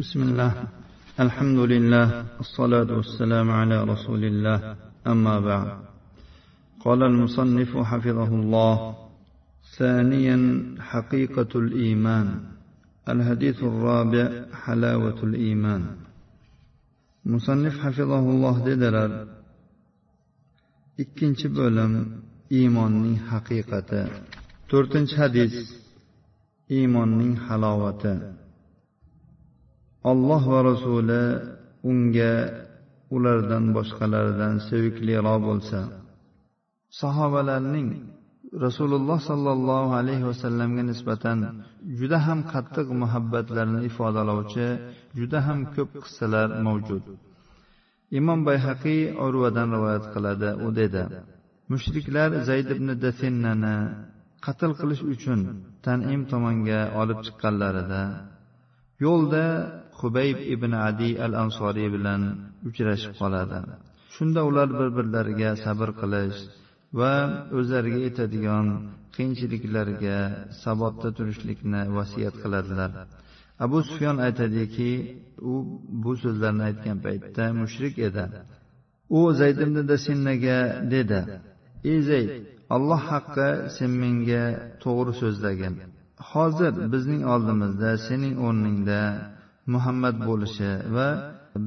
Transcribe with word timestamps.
بسم 0.00 0.22
الله. 0.22 0.52
الحمد 1.20 1.58
لله 1.58 2.08
الصلاة 2.40 2.88
والسلام 2.88 3.50
على 3.50 3.84
رسول 3.84 4.24
الله. 4.24 4.76
أما 5.06 5.36
بعد. 5.40 5.68
قال 6.84 7.00
المصنف 7.02 7.76
حفظه 7.76 8.28
الله 8.28 8.76
ثانيا 9.78 10.38
حقيقة 10.80 11.52
الإيمان. 11.54 12.26
الحديث 13.08 13.58
الرابع 13.62 14.26
حلاوة 14.64 15.20
الإيمان. 15.22 15.82
مصنف 17.26 17.74
حفظه 17.84 18.24
الله 18.24 18.54
dedilar. 18.64 19.10
ikkinchi 20.96 21.48
bo'lim 21.52 21.92
iymonning 22.48 23.20
haqiqati 23.30 24.02
to'rtinchi 24.70 25.14
hadis 25.22 25.54
iymonning 26.76 27.36
halovati 27.46 28.39
olloh 30.10 30.42
va 30.52 30.60
rasuli 30.70 31.22
unga 31.90 32.32
ulardan 33.16 33.64
boshqalaridan 33.76 34.54
sevikliroq 34.68 35.40
bo'lsa. 35.48 35.80
Sahobalarning 37.00 37.88
rasululloh 38.64 39.18
sollallohu 39.30 39.90
alayhi 40.00 40.24
vasallamga 40.30 40.82
nisbatan 40.90 41.38
juda 41.98 42.18
ham 42.26 42.40
qattiq 42.52 42.88
muhabbatlarini 43.02 43.80
ifodalovchi 43.90 44.68
juda 45.18 45.38
ham 45.46 45.58
ko'p 45.74 45.90
qissalar 46.04 46.48
mavjud. 46.66 47.04
Imom 48.18 48.40
bayhaqiy 48.48 49.02
urvadan 49.26 49.68
rivoyat 49.74 50.04
qiladi 50.14 50.48
u 50.66 50.68
dedi 50.80 51.02
mushriklar 51.72 52.30
zayd 52.48 52.68
ibn 52.74 52.88
dafinnani 53.04 53.76
qatl 54.46 54.72
qilish 54.80 55.02
uchun 55.14 55.40
tanim 55.84 56.22
tomonga 56.32 56.80
olib 57.00 57.18
chiqqanlarida 57.26 58.02
yo'lda 59.04 59.44
hubayb 60.00 60.38
ibn 60.54 60.72
adi 60.88 61.10
al 61.24 61.32
ansoriy 61.42 61.88
bilan 61.96 62.22
uchrashib 62.68 63.12
qoladi. 63.20 63.58
Shunda 64.14 64.40
ular 64.48 64.68
bir 64.78 64.88
birlariga 64.96 65.50
sabr 65.64 65.88
qilish 66.00 66.38
va 66.98 67.12
o'zlariga 67.58 68.00
yetadigan 68.06 68.66
qiyinchiliklarga 69.14 70.18
sabotda 70.62 71.08
turishlikni 71.16 71.82
vasiyat 71.98 72.36
qiladilar. 72.42 72.90
Abu 73.64 73.78
sufyon 73.88 74.16
aytadiki 74.26 74.90
u 75.50 75.54
bu 76.02 76.12
so'zlarni 76.22 76.62
aytgan 76.70 76.98
paytda 77.06 77.44
mushrik 77.60 77.94
edi. 78.08 78.24
U 79.18 79.20
zayd 79.40 79.58
ibn 79.64 79.76
dasinnaga 79.92 80.58
dedi 80.94 81.20
ey 81.90 81.98
zayd 82.10 82.30
alloh 82.74 83.02
haqqi 83.12 83.48
sen 83.76 83.90
menga 84.02 84.44
to'g'ri 84.84 85.12
so'zlagin. 85.22 85.74
Hozir 86.32 86.72
bizning 86.94 87.22
oldimizda 87.34 87.90
sening 88.08 88.34
o'rningda 88.46 89.00
muhammad 89.74 90.16
bo'lishi 90.28 90.70
va 90.96 91.08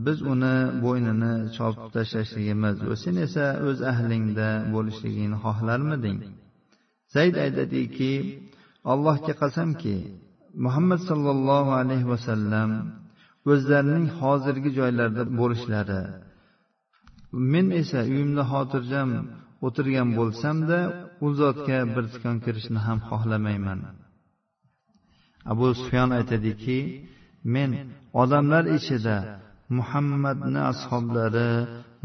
biz 0.06 0.18
uni 0.34 0.56
bo'ynini 0.84 1.34
chopib 1.56 1.88
tashlashligimiz 1.96 2.76
va 2.90 2.96
sen 3.04 3.16
esa 3.26 3.46
o'z 3.68 3.80
ahlingda 3.92 4.50
bo'lishligingni 4.76 5.38
xohlarmiding? 5.46 6.20
Zayd 7.16 7.36
aytadiki 7.46 8.12
allohga 8.92 9.34
qasamki 9.42 9.96
muhammad 10.66 11.02
sollallohu 11.10 11.72
alayhi 11.82 12.08
vasallam 12.14 12.70
o'zlarining 13.52 14.08
hozirgi 14.20 14.70
joylarida 14.80 15.24
bo'lishlari 15.40 16.02
men 17.54 17.68
esa 17.82 18.00
uyimda 18.12 18.44
xotirjam 18.52 19.10
o'tirgan 19.66 20.10
bo'lsamda 20.20 20.80
u 21.26 21.28
zotga 21.40 21.80
bir 21.96 22.06
tikon 22.14 22.38
kirishni 22.46 22.80
ham 22.88 23.00
xohlamayman. 23.10 23.80
Abu 25.52 25.68
sufyon 25.80 26.10
aytadiki 26.20 26.78
men 27.44 27.70
odamlar 28.22 28.64
ichida 28.78 29.18
muhammadni 29.78 30.62
ashoblari 30.72 31.50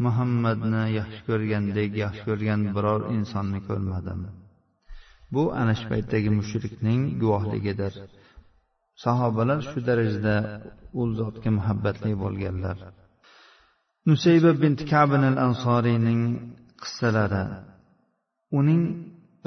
muhammadni 0.05 0.83
yaxshi 0.99 1.21
ko'rgandek 1.29 1.91
yaxshi 2.03 2.23
ko'rgan 2.29 2.61
biror 2.75 3.01
insonni 3.15 3.59
ko'rmadim. 3.67 4.19
Bu 5.33 5.43
ana 5.61 5.73
shu 5.79 5.85
paytdagi 5.91 6.29
mushrikning 6.39 7.01
guvohligidir. 7.21 7.93
Sahobalar 9.03 9.59
shu 9.69 9.79
darajada 9.89 10.35
u 10.99 11.01
zotga 11.19 11.49
muhabbatli 11.57 12.11
bo'lganlar. 12.23 12.77
Nusayba 14.07 14.51
bint 14.61 14.79
kabin 14.91 15.23
al 15.29 15.37
ansoriyning 15.47 16.21
qissalari. 16.81 17.43
Uning 18.59 18.83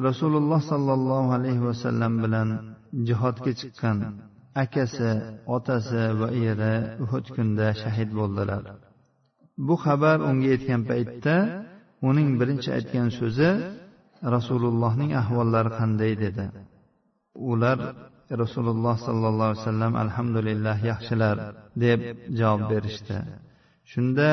rasululloh 0.06 0.60
sollallohu 0.72 1.30
alayhi 1.38 1.62
vasallam 1.70 2.12
bilan 2.24 2.48
jihodga 3.08 3.52
chiqqan 3.60 3.98
akasi 4.54 5.10
otasi 5.56 6.02
va 6.20 6.28
eri 6.48 6.74
uhud 7.04 7.26
kunida 7.34 7.68
shahid 7.82 8.10
bo'ldilar. 8.18 8.62
Bu 9.66 9.74
xabar 9.84 10.18
unga 10.28 10.48
yetgan 10.54 10.82
paytda 10.90 11.36
uning 12.08 12.28
birinchi 12.40 12.70
aytgan 12.78 13.08
so'zi 13.18 13.50
rasulullohning 14.34 15.10
ahvollari 15.22 15.70
qanday 15.78 16.12
dedi. 16.24 16.44
Ular 17.50 17.78
rasululloh 18.42 18.96
sollallohu 19.06 19.48
alayhi 19.50 19.64
vasallam 19.64 19.92
alhamdulillah 20.04 20.76
yaxshilar 20.90 21.36
deb 21.84 22.00
javob 22.38 22.62
berishdi. 22.72 23.18
Shunda 23.92 24.30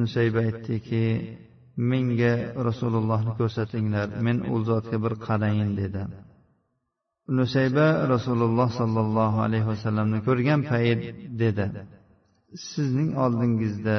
nusayba 0.00 0.40
aytdiki 0.48 1.04
menga 1.90 2.34
rasulullohni 2.68 3.32
ko'rsatinglar 3.40 4.06
men 4.26 4.36
u 4.54 4.56
zotga 4.68 4.96
bir 5.04 5.14
qarayin 5.26 5.70
dedi. 5.82 6.02
Nusayba 7.28 7.86
rasululloh 8.14 8.68
sollallohu 8.80 9.38
alayhi 9.46 9.66
vasallamni 9.72 10.18
ko'rgan 10.28 10.60
payt 10.70 11.00
dedi 11.42 11.66
sizning 12.72 13.10
oldingizda 13.24 13.98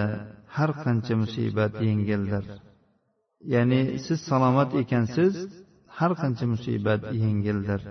har 0.56 0.72
qancha 0.84 1.14
musibat 1.24 1.74
yengildir. 1.88 2.46
Ya'ni 3.54 3.82
siz 4.06 4.20
salomat 4.30 4.70
ekansiz 4.82 5.34
har 5.98 6.12
qancha 6.22 6.46
musibat 6.54 7.02
yengildir. 7.24 7.82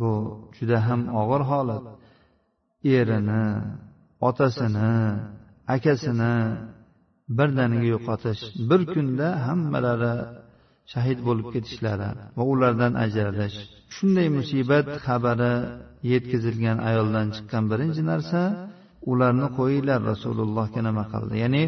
Bu 0.00 0.10
juda 0.56 0.78
ham 0.86 1.00
og'ir 1.20 1.42
holat. 1.50 1.84
Erini 2.96 3.44
otasini 4.28 4.92
akasini 5.74 6.34
birdaniga 7.38 7.86
yo'qotish 7.94 8.42
bir 8.70 8.80
kunda 8.94 9.28
hammalari 9.46 10.14
shahid 10.92 11.18
bo'lib 11.26 11.46
ketishlari 11.54 12.10
va 12.38 12.44
ulardan 12.52 12.92
ajralish 13.04 13.56
shunday 13.96 14.28
musibat 14.38 14.86
xabari 15.06 15.54
yetkazilgan 16.12 16.78
ayoldan 16.88 17.26
chiqqan 17.34 17.64
birinchi 17.72 18.02
narsa 18.10 18.40
ularni 19.12 19.48
qo'yinglar 19.58 20.00
rasulullohga 20.12 20.80
nima 20.88 21.04
qildi 21.12 21.36
ya'ni 21.44 21.62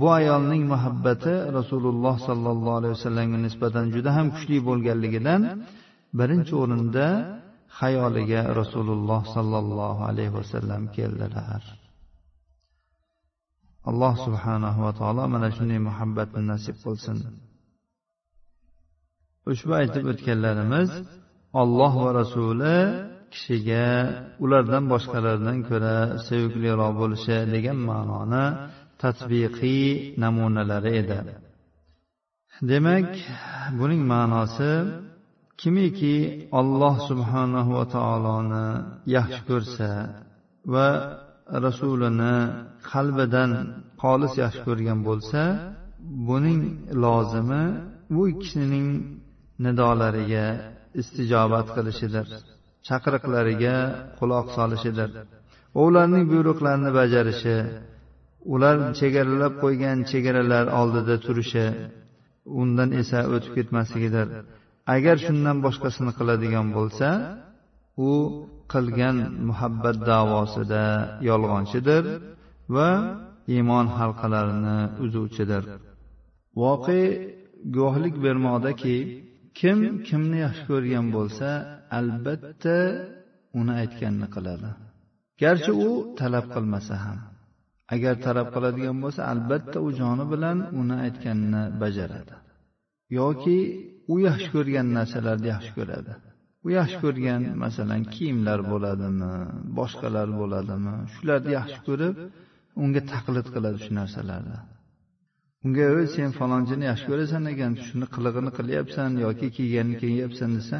bu 0.00 0.06
ayolning 0.20 0.62
muhabbati 0.72 1.34
rasululloh 1.58 2.14
sollallohu 2.28 2.76
alayhi 2.78 2.94
vasallamga 2.96 3.38
nisbatan 3.46 3.84
juda 3.94 4.10
ham 4.16 4.26
kuchli 4.34 4.58
bo'lganligidan 4.68 5.42
birinchi 6.18 6.54
o'rinda 6.62 7.06
xayoliga 7.78 8.40
rasululloh 8.60 9.20
sollallohu 9.34 10.00
alayhi 10.10 10.32
vasallam 10.38 10.82
keldilar. 10.96 11.62
Alloh 13.90 14.14
subhanahu 14.26 14.78
va 14.86 14.92
taolo 15.00 15.22
mana 15.34 15.48
shunday 15.56 15.80
muhabbatni 15.88 16.42
nasib 16.52 16.76
qilsin. 16.84 17.18
Ushbu 19.50 19.72
aytib 19.80 20.04
o'tganlarimiz 20.12 20.90
olloh 21.60 21.94
va 22.04 22.10
rasuli 22.20 22.76
kishiga 23.32 23.86
ulardan 24.44 24.84
boshqalardan 24.92 25.58
ko'ra 25.68 25.96
sevikliroq 26.26 26.92
bo'lishi 27.00 27.36
degan 27.54 27.78
ma'noni 27.90 28.44
tatbiqiy 29.02 29.84
namunalari 30.22 30.92
edi. 31.00 31.18
Demak 32.70 33.10
buning 33.78 34.02
ma'nosi 34.12 34.72
kimiki 35.60 36.16
olloh 36.58 36.94
subhanahu 37.08 37.70
va 37.78 37.84
taoloni 37.96 38.66
yaxshi 39.16 39.42
ko'rsa 39.50 39.90
va 40.72 40.88
rasulini 41.66 42.36
qalbidan 42.90 43.50
xolis 44.02 44.32
yaxshi 44.42 44.60
ko'rgan 44.66 44.98
bo'lsa 45.08 45.42
buning 46.28 46.60
lozimi 47.04 47.64
bu 48.14 48.22
ikkisining 48.32 48.86
nidolariga 49.64 50.46
istijobat 51.00 51.66
qilishidir. 51.76 52.26
Chaqiriqlariga 52.86 53.76
quloq 54.18 54.46
solishidir. 54.56 55.10
Va 55.74 55.80
ularning 55.88 56.24
buyruqlarini 56.32 56.90
bajarishi 56.98 57.56
ular 58.54 58.76
chegaralab 58.98 59.54
qo'ygan 59.62 59.98
chegaralar 60.10 60.66
oldida 60.80 61.16
turishi 61.26 61.66
undan 62.60 62.90
esa 63.00 63.20
o'tib 63.34 63.52
ketmasligidir. 63.58 64.28
Agar 64.94 65.16
shundan 65.26 65.56
boshqasini 65.66 66.12
qiladigan 66.18 66.66
bo'lsa 66.76 67.08
u 68.08 68.10
qilgan 68.72 69.16
muhabbat 69.48 69.96
davosida 70.12 70.84
yolg'onchidir 71.28 72.04
va 72.76 72.90
iymon 73.54 73.86
halqalarini 73.98 74.78
uzuvchidir. 75.04 75.62
Voqe 76.62 77.00
guvohlik 77.74 78.14
bermoqdaki 78.24 78.96
kim 79.58 79.78
kimni 80.08 80.38
yaxshi 80.46 80.64
ko'rgan 80.70 81.06
bo'lsa 81.16 81.48
albatta 81.98 82.76
uni 83.58 83.72
aytganini 83.82 84.28
qiladi. 84.34 84.70
Garchi 85.42 85.72
u 85.86 85.90
talab 86.20 86.46
qilmasa 86.54 86.94
ham. 87.04 87.18
Agar 87.94 88.14
talab 88.26 88.48
qiladigan 88.54 88.96
bo'lsa 89.04 89.20
albatta 89.32 89.78
u 89.86 89.88
joni 90.00 90.24
bilan 90.32 90.58
uni 90.80 90.96
aytganini 91.06 91.62
bajaradi. 91.82 92.34
Yoki 93.18 93.58
u 94.12 94.14
yaxshi 94.28 94.48
ko'rgan 94.56 94.86
narsalarni 94.98 95.48
yaxshi 95.54 95.72
ko'radi. 95.78 96.12
U 96.66 96.68
yaxshi 96.78 96.98
ko'rgan 97.04 97.42
masalan 97.64 98.02
kiyimlar 98.14 98.60
bo'ladimi 98.72 99.32
boshqalar 99.78 100.28
bo'ladimi 100.40 100.94
shularni 101.14 101.50
yaxshi 101.58 101.78
ko'rib 101.88 102.14
unga 102.82 103.02
taqlid 103.12 103.46
qiladi 103.54 103.78
shu 103.84 103.92
narsalarni. 104.00 104.58
Unga 105.64 105.84
ey 106.00 106.06
sen 106.16 106.30
falonchini 106.38 106.84
yaxshi 106.90 107.06
ko'rasan 107.10 107.44
ekan 107.52 107.72
shuni 107.86 108.06
qilig'ini 108.14 108.50
qilyapsan 108.58 109.10
yoki 109.26 109.46
kiyganini 109.56 109.96
kiyyapsan 110.02 110.50
desa 110.58 110.78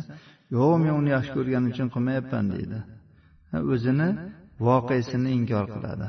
yo'q 0.56 0.72
men 0.82 0.92
uni 1.00 1.10
yaxshi 1.16 1.32
ko'rganim 1.36 1.68
uchun 1.74 1.88
qilmayapman 1.94 2.44
deydi. 2.54 2.78
O'zini 3.72 4.08
voqeasini 4.66 5.30
inkor 5.38 5.66
qiladi. 5.74 6.08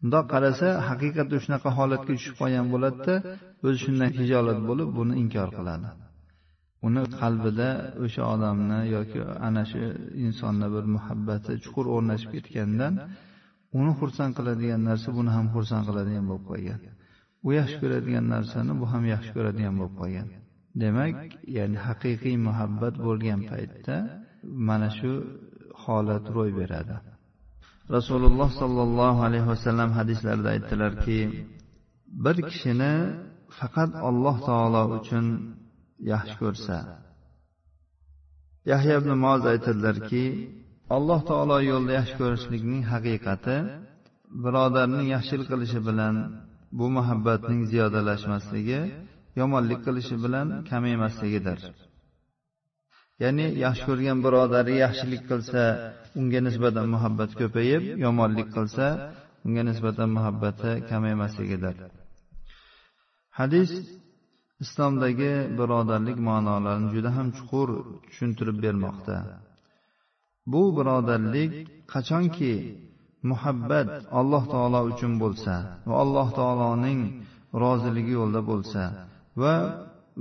Bundoq 0.00 0.24
qarasa 0.34 0.68
haqiqatda 0.88 1.36
shunaqa 1.44 1.70
holatga 1.78 2.12
tushib 2.18 2.34
qolgan 2.40 2.66
bo'ladida 2.74 3.14
o'zi 3.66 3.78
shundan 3.84 4.10
hijolat 4.18 4.58
bo'lib 4.68 4.88
buni 4.98 5.14
inkor 5.22 5.48
qiladi. 5.58 5.88
Uni 6.86 7.02
qalbida 7.20 7.68
o'sha 8.04 8.22
odamni 8.34 8.80
yoki 8.94 9.20
ana 9.48 9.62
shu 9.70 9.80
insonni 10.24 10.66
bir 10.74 10.84
muhabbati 10.94 11.52
chuqur 11.64 11.86
o'rnashib 11.94 12.30
ketgandan 12.36 12.94
uni 13.78 13.92
xursand 14.00 14.32
qiladigan 14.38 14.80
narsa 14.88 15.08
buni 15.18 15.30
ham 15.36 15.46
xursand 15.54 15.84
qiladigan 15.88 16.24
bo'lib 16.30 16.46
qolgan. 16.52 16.80
U 17.46 17.48
yaxshi 17.58 17.76
ko'radigan 17.82 18.26
narsani 18.34 18.72
bu 18.80 18.86
ham 18.92 19.04
yaxshi 19.14 19.30
ko'radigan 19.36 19.74
bo'lib 19.78 19.94
qolgan. 20.00 20.28
Demak 20.82 21.16
ya'ni 21.56 21.78
haqiqiy 21.86 22.36
muhabbat 22.46 22.94
bo'lgan 23.06 23.40
paytda 23.50 23.96
mana 24.68 24.88
shu 24.98 25.12
holat 25.82 26.24
ro'y 26.36 26.50
beradi. 26.60 26.96
Rasululloh 27.96 28.50
sollallohu 28.62 29.20
alayhi 29.28 29.48
vasallam 29.52 29.90
hadislarida 29.98 30.48
aytdilarki 30.54 31.18
bir 32.24 32.36
kishini 32.48 32.94
faqat 33.58 33.90
alloh 34.08 34.36
taolo 34.48 34.82
uchun 34.98 35.26
yaxshi 36.12 36.34
ko'rsa. 36.42 36.76
Yahya 38.70 38.94
ibn 39.00 39.10
moz 39.24 39.42
aytadilarki 39.52 40.24
alloh 40.96 41.20
taolo 41.30 41.56
yo'lida 41.70 41.92
yaxshi 42.00 42.14
ko'rishlikning 42.22 42.82
haqiqati 42.92 43.56
birodarning 44.44 45.06
yaxshilik 45.14 45.46
qilishi 45.52 45.80
bilan 45.88 46.14
bu 46.78 46.86
muhabbatning 46.96 47.62
ziyodalashmasligi 47.70 48.80
yomonlik 49.40 49.80
qilishi 49.86 50.16
bilan 50.24 50.46
kamaymasligidir 50.70 51.60
ya'ni 53.22 53.46
yaxshi 53.64 53.82
ko'rgan 53.88 54.18
birodari 54.26 54.74
yaxshilik 54.84 55.22
qilsa 55.30 55.62
unga 56.20 56.40
nisbatan 56.46 56.86
muhabbat 56.94 57.30
ko'payib 57.40 57.82
yomonlik 58.04 58.48
qilsa 58.56 58.86
unga 59.46 59.62
nisbatan 59.70 60.08
muhabbati 60.16 60.70
kamaymasligidir 60.90 61.74
hadis 63.38 63.70
islomdagi 64.64 65.32
birodarlik 65.58 66.18
ma'nolarini 66.28 66.88
juda 66.94 67.10
ham 67.16 67.28
chuqur 67.38 67.68
tushuntirib 68.06 68.58
bermoqda. 68.64 69.16
Bu 70.52 70.62
birodarlik 70.76 71.52
qachonki 71.92 72.52
muhabbat 73.30 73.88
alloh 74.20 74.42
taolo 74.54 74.80
uchun 74.90 75.12
bo'lsa 75.22 75.54
va 75.88 75.94
alloh 76.04 76.28
taoloning 76.38 77.00
roziligi 77.64 78.12
yo'lida 78.18 78.42
bo'lsa 78.50 78.82
va 79.42 79.54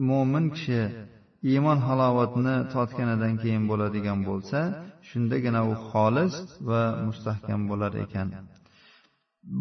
mo'min 0.09 0.45
kishi 0.56 0.81
iymon 1.51 1.80
halovatini 1.88 2.56
totganidan 2.74 3.33
keyin 3.42 3.63
bo'ladigan 3.71 4.19
bo'lsa 4.30 4.59
shundagina 5.09 5.62
u 5.71 5.74
xolis 5.89 6.36
va 6.69 6.81
mustahkam 7.07 7.62
bo'lar 7.71 7.92
ekan. 8.06 8.27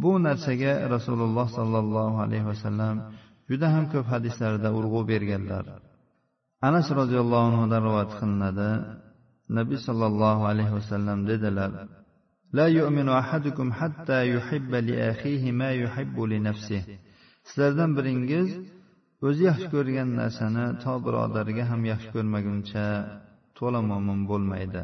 Bu 0.02 0.12
narsaga 0.26 0.72
rasululloh 0.94 1.46
sollallohu 1.58 2.16
alayhi 2.24 2.46
vasallam 2.52 2.94
juda 3.50 3.66
ham 3.74 3.84
ko'p 3.92 4.06
hadislarda 4.14 4.68
urg'u 4.78 5.00
berganlar. 5.12 5.64
Anas 6.68 6.86
roziyallohu 7.00 7.46
anhudan 7.50 7.80
rivoyat 7.88 8.12
qilinadi. 8.20 8.70
Nabiy 9.58 9.78
sollallohu 9.86 10.42
alayhi 10.50 10.72
vasallam 10.78 11.18
dedilar 11.30 11.70
لا 12.57 12.67
يؤمن 12.67 13.09
أحدكم 13.09 13.67
حتى 13.79 14.19
يحب 14.35 14.71
لأخيه 14.75 15.51
ما 15.51 15.69
يحب 15.71 16.19
لنفسه 16.19 16.83
sizlardan 17.45 17.91
biringiz 17.97 18.49
o'zi 19.27 19.41
yaxshi 19.49 19.67
ko'rgan 19.75 20.09
narsani 20.21 20.65
to 20.83 20.93
birodariga 21.05 21.63
ham 21.71 21.81
yaxshi 21.91 22.09
ko'rmaguncha 22.15 22.85
to'la 23.57 23.79
mo'min 23.89 24.19
bo'lmaydi 24.29 24.83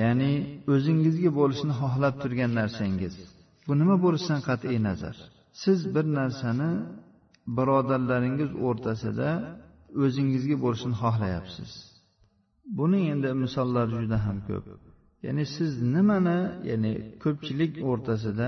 ya'ni 0.00 0.32
o'zingizga 0.74 1.30
bo'lishini 1.38 1.74
xohlab 1.80 2.14
turgan 2.22 2.50
narsangiz 2.60 3.14
bu 3.66 3.72
nima 3.80 3.96
bo'lishidan 4.04 4.40
qat'iy 4.48 4.78
nazar 4.88 5.16
siz 5.62 5.78
bir 5.94 6.06
narsani 6.18 6.70
birodarlaringiz 7.56 8.50
o'rtasida 8.68 9.30
o'zingizga 10.04 10.56
bo'lishini 10.64 10.96
xohlayapsiz 11.02 11.70
buning 12.78 13.04
endi 13.14 13.30
misollari 13.44 13.92
juda 14.00 14.18
ham 14.26 14.38
ko'p 14.48 14.66
Ya'ni 15.25 15.43
siz 15.55 15.71
nimani 15.95 16.39
ya'ni 16.69 16.91
ko'pchilik 17.23 17.73
o'rtasida 17.89 18.47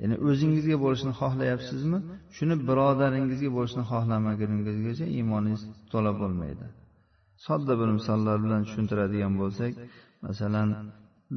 ya'ni 0.00 0.16
o'zingizga 0.28 0.76
bo'lishini 0.84 1.14
xohlayapsizmi? 1.20 1.98
Shuni 2.36 2.54
birodaringizga 2.68 3.50
bo'lishini 3.56 3.84
xohlamaguningizgacha 3.92 5.06
iymoningiz 5.16 5.62
to'la 5.92 6.12
bo'lmaydi. 6.20 6.66
Sodda 7.46 7.72
bir 7.80 7.88
misollar 7.98 8.36
bilan 8.44 8.60
tushuntiradigan 8.66 9.34
bo'lsak 9.40 9.72
masalan 10.26 10.68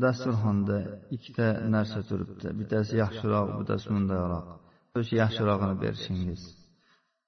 dasturxonda 0.04 0.78
ikkita 1.16 1.48
narsa 1.76 2.00
turibdi. 2.10 2.48
Bittasi 2.60 2.94
yaxshiroq 3.04 3.48
bittasi 3.60 3.88
mundayroq. 3.96 4.48
O'sha 4.98 5.14
yaxshirog'ini 5.24 5.76
berishingiz. 5.84 6.42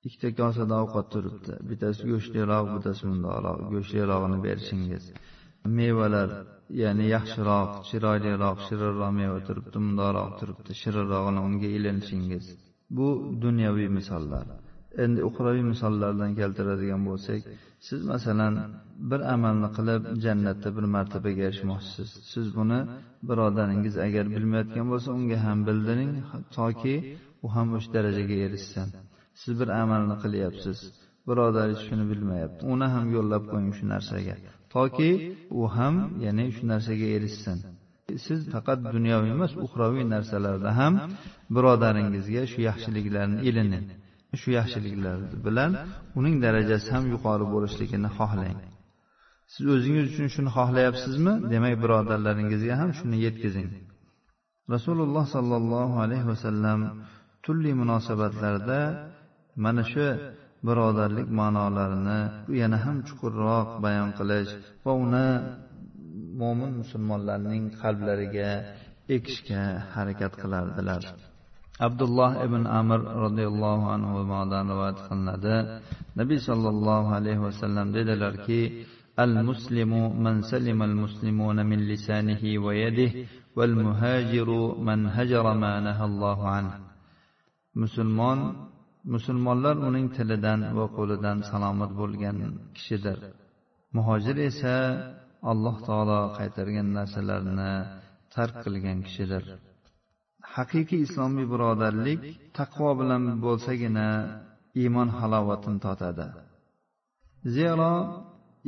Ikkita 0.07 0.29
kosada 0.39 0.75
ovqat 0.83 1.07
turibdi. 1.13 1.53
Bittasi 1.69 2.01
go'shtliroq 2.11 2.65
bittasi 2.75 3.03
bundoqroq 3.09 3.57
go'shtlirog'ini 3.73 4.37
berishingiz. 4.47 5.03
Mevalar 5.65 6.29
ya'ni 6.81 7.05
yaxshiroq 7.15 7.71
chiroyliroq 7.89 8.57
shirinroq 8.67 9.11
meva 9.19 9.39
turibdi 9.47 9.77
mundoqroq 9.85 10.29
turibdi 10.39 10.71
shirinrog'ini 10.81 11.39
unga 11.47 11.69
ilinishingiz 11.77 12.45
bu 12.97 13.07
dunyoviy 13.43 13.89
misollar. 13.97 14.45
Endi 15.03 15.19
uxroviy 15.29 15.63
misollardan 15.73 16.31
keltiradigan 16.39 17.01
bo'lsak 17.09 17.41
siz 17.87 17.99
masalan 18.11 18.53
bir 19.11 19.21
amalni 19.33 19.69
qilib 19.77 20.03
jannatda 20.25 20.69
bir 20.77 20.85
martabaga 20.95 21.41
erishmoqchisiz. 21.49 22.09
Siz 22.31 22.45
buni 22.57 22.79
birodaringiz 23.29 23.95
agar 24.07 24.25
bilmayotgan 24.35 24.87
bo'lsa 24.91 25.09
unga 25.17 25.37
ham 25.45 25.59
bildiring 25.67 26.11
toki 26.57 26.95
u 27.45 27.47
ham 27.55 27.67
o'sha 27.77 27.89
darajaga 27.95 28.35
erishsin. 28.45 28.87
Siz 29.41 29.53
bir 29.59 29.69
amalni 29.83 30.15
qilyapsiz. 30.23 30.77
Birodaringiz 31.29 31.81
shuni 31.87 32.05
bilmayapti. 32.11 32.61
Uni 32.73 32.87
ham 32.93 33.05
yo'llab 33.15 33.43
qo'ying 33.51 33.73
shu 33.77 33.85
narsaga. 33.93 34.35
Toki 34.73 35.11
u 35.59 35.61
ham 35.75 35.95
ya'ni 36.25 36.45
shu 36.55 36.63
narsaga 36.71 37.07
erishsin. 37.15 37.57
Siz 38.25 38.39
faqat 38.53 38.79
dunyoviy 38.95 39.31
emas 39.37 39.53
uxroviy 39.65 40.05
narsalarda 40.13 40.69
ham 40.79 40.93
birodaringizga 41.55 42.43
shu 42.51 42.59
yaxshiliklarni 42.69 43.39
ilining. 43.49 43.85
Shu 44.41 44.49
yaxshiliklar 44.59 45.17
bilan 45.45 45.71
uning 46.19 46.35
darajasi 46.45 46.87
ham 46.95 47.03
yuqori 47.13 47.45
bo'lishligini 47.53 48.09
xohlang. 48.17 48.57
Siz 49.53 49.65
o'zingiz 49.75 50.05
uchun 50.11 50.27
shuni 50.35 50.49
xohlayapsizmi? 50.57 51.33
Demak 51.53 51.75
birodarlaringizga 51.83 52.73
ham 52.81 52.89
shuni 52.99 53.17
yetkazing. 53.25 53.69
Rasululloh 54.73 55.25
sollallohu 55.35 55.95
alayhi 56.05 56.25
vasallam 56.31 56.79
turli 57.43 57.71
munosabatlarda 57.81 58.79
mana 59.63 59.83
shu 59.91 60.05
birodarlik 60.66 61.28
ma'nolarini 61.40 62.20
yana 62.60 62.78
ham 62.84 62.96
chuqurroq 63.06 63.68
bayon 63.84 64.10
qilish 64.18 64.52
va 64.84 64.92
uni 65.04 65.26
mo'min 66.40 66.72
musulmonlarning 66.80 67.64
qalblariga 67.80 68.50
ekishga 69.16 69.62
harakat 69.94 70.32
qilardilar 70.42 71.02
abdulloh 71.86 72.30
ibn 72.46 72.62
amir 72.80 73.00
roziyallohu 73.24 73.86
anhudan 73.96 74.64
rivoyat 74.72 74.98
qilinadi 75.06 75.56
nabiy 76.20 76.40
sollallohu 76.48 77.08
alayhi 77.18 77.42
vasallam 77.48 77.86
dedilarki 77.96 78.62
المسلم 79.26 79.92
من 80.24 80.34
سلم 80.52 80.82
المسلمون 80.82 81.66
من 81.66 81.78
لسانه 81.92 82.42
ويده 82.64 83.12
والمهاجر 83.56 84.48
من 84.88 85.06
هجر 85.16 85.44
ما 85.62 85.80
نهى 85.80 86.04
الله 86.10 86.38
عنه 86.48 86.74
musulmon 87.76 88.38
musulmonlar 89.13 89.75
uning 89.89 90.07
tilidan 90.15 90.59
va 90.77 90.85
qo'lidan 90.97 91.37
salomat 91.51 91.91
bo'lgan 92.01 92.37
kishidir. 92.75 93.17
Muhojir 93.95 94.37
esa 94.49 94.75
alloh 95.51 95.75
taolo 95.87 96.21
qaytargan 96.37 96.87
narsalarni 96.97 97.73
tark 98.33 98.55
qilgan 98.63 98.99
kishidir. 99.07 99.43
Haqiqiy 100.55 101.01
islomiy 101.07 101.47
birodarlik 101.53 102.21
taqvo 102.59 102.89
bilan 103.01 103.23
bo'lsagina 103.45 104.07
iymon 104.81 105.09
halovatini 105.19 105.79
totadi. 105.85 106.27
Zero 107.57 107.93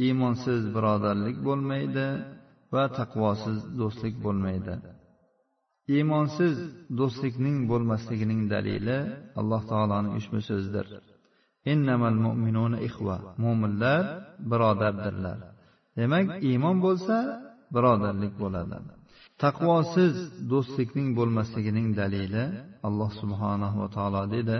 iymonsiz 0.05 0.61
birodarlik 0.75 1.37
bo'lmaydi 1.47 2.07
va 2.73 2.83
taqvosiz 2.99 3.57
do'stlik 3.79 4.15
bo'lmaydi. 4.25 4.75
iymonsiz 5.94 6.54
do'stlikning 6.98 7.56
bo'lmasligining 7.70 8.42
dalili 8.54 8.98
alloh 9.40 9.62
taoloning 9.70 10.14
ushbu 10.20 10.38
so'zidir 10.48 10.86
innamal 11.72 12.16
mu'minuna 12.26 12.78
ixva 12.88 13.16
mo'minlar 13.44 14.02
birodardirlar 14.50 15.38
demak 15.98 16.26
iymon 16.50 16.76
bo'lsa 16.86 17.16
birodarlik 17.74 18.32
bo'ladi 18.42 18.76
taqvosiz 19.44 20.14
do'stlikning 20.52 21.08
bo'lmasligining 21.18 21.88
dalili 22.00 22.44
alloh 22.88 23.10
subhanahu 23.20 23.76
va 23.82 23.88
taolo 23.96 24.22
dedi 24.36 24.58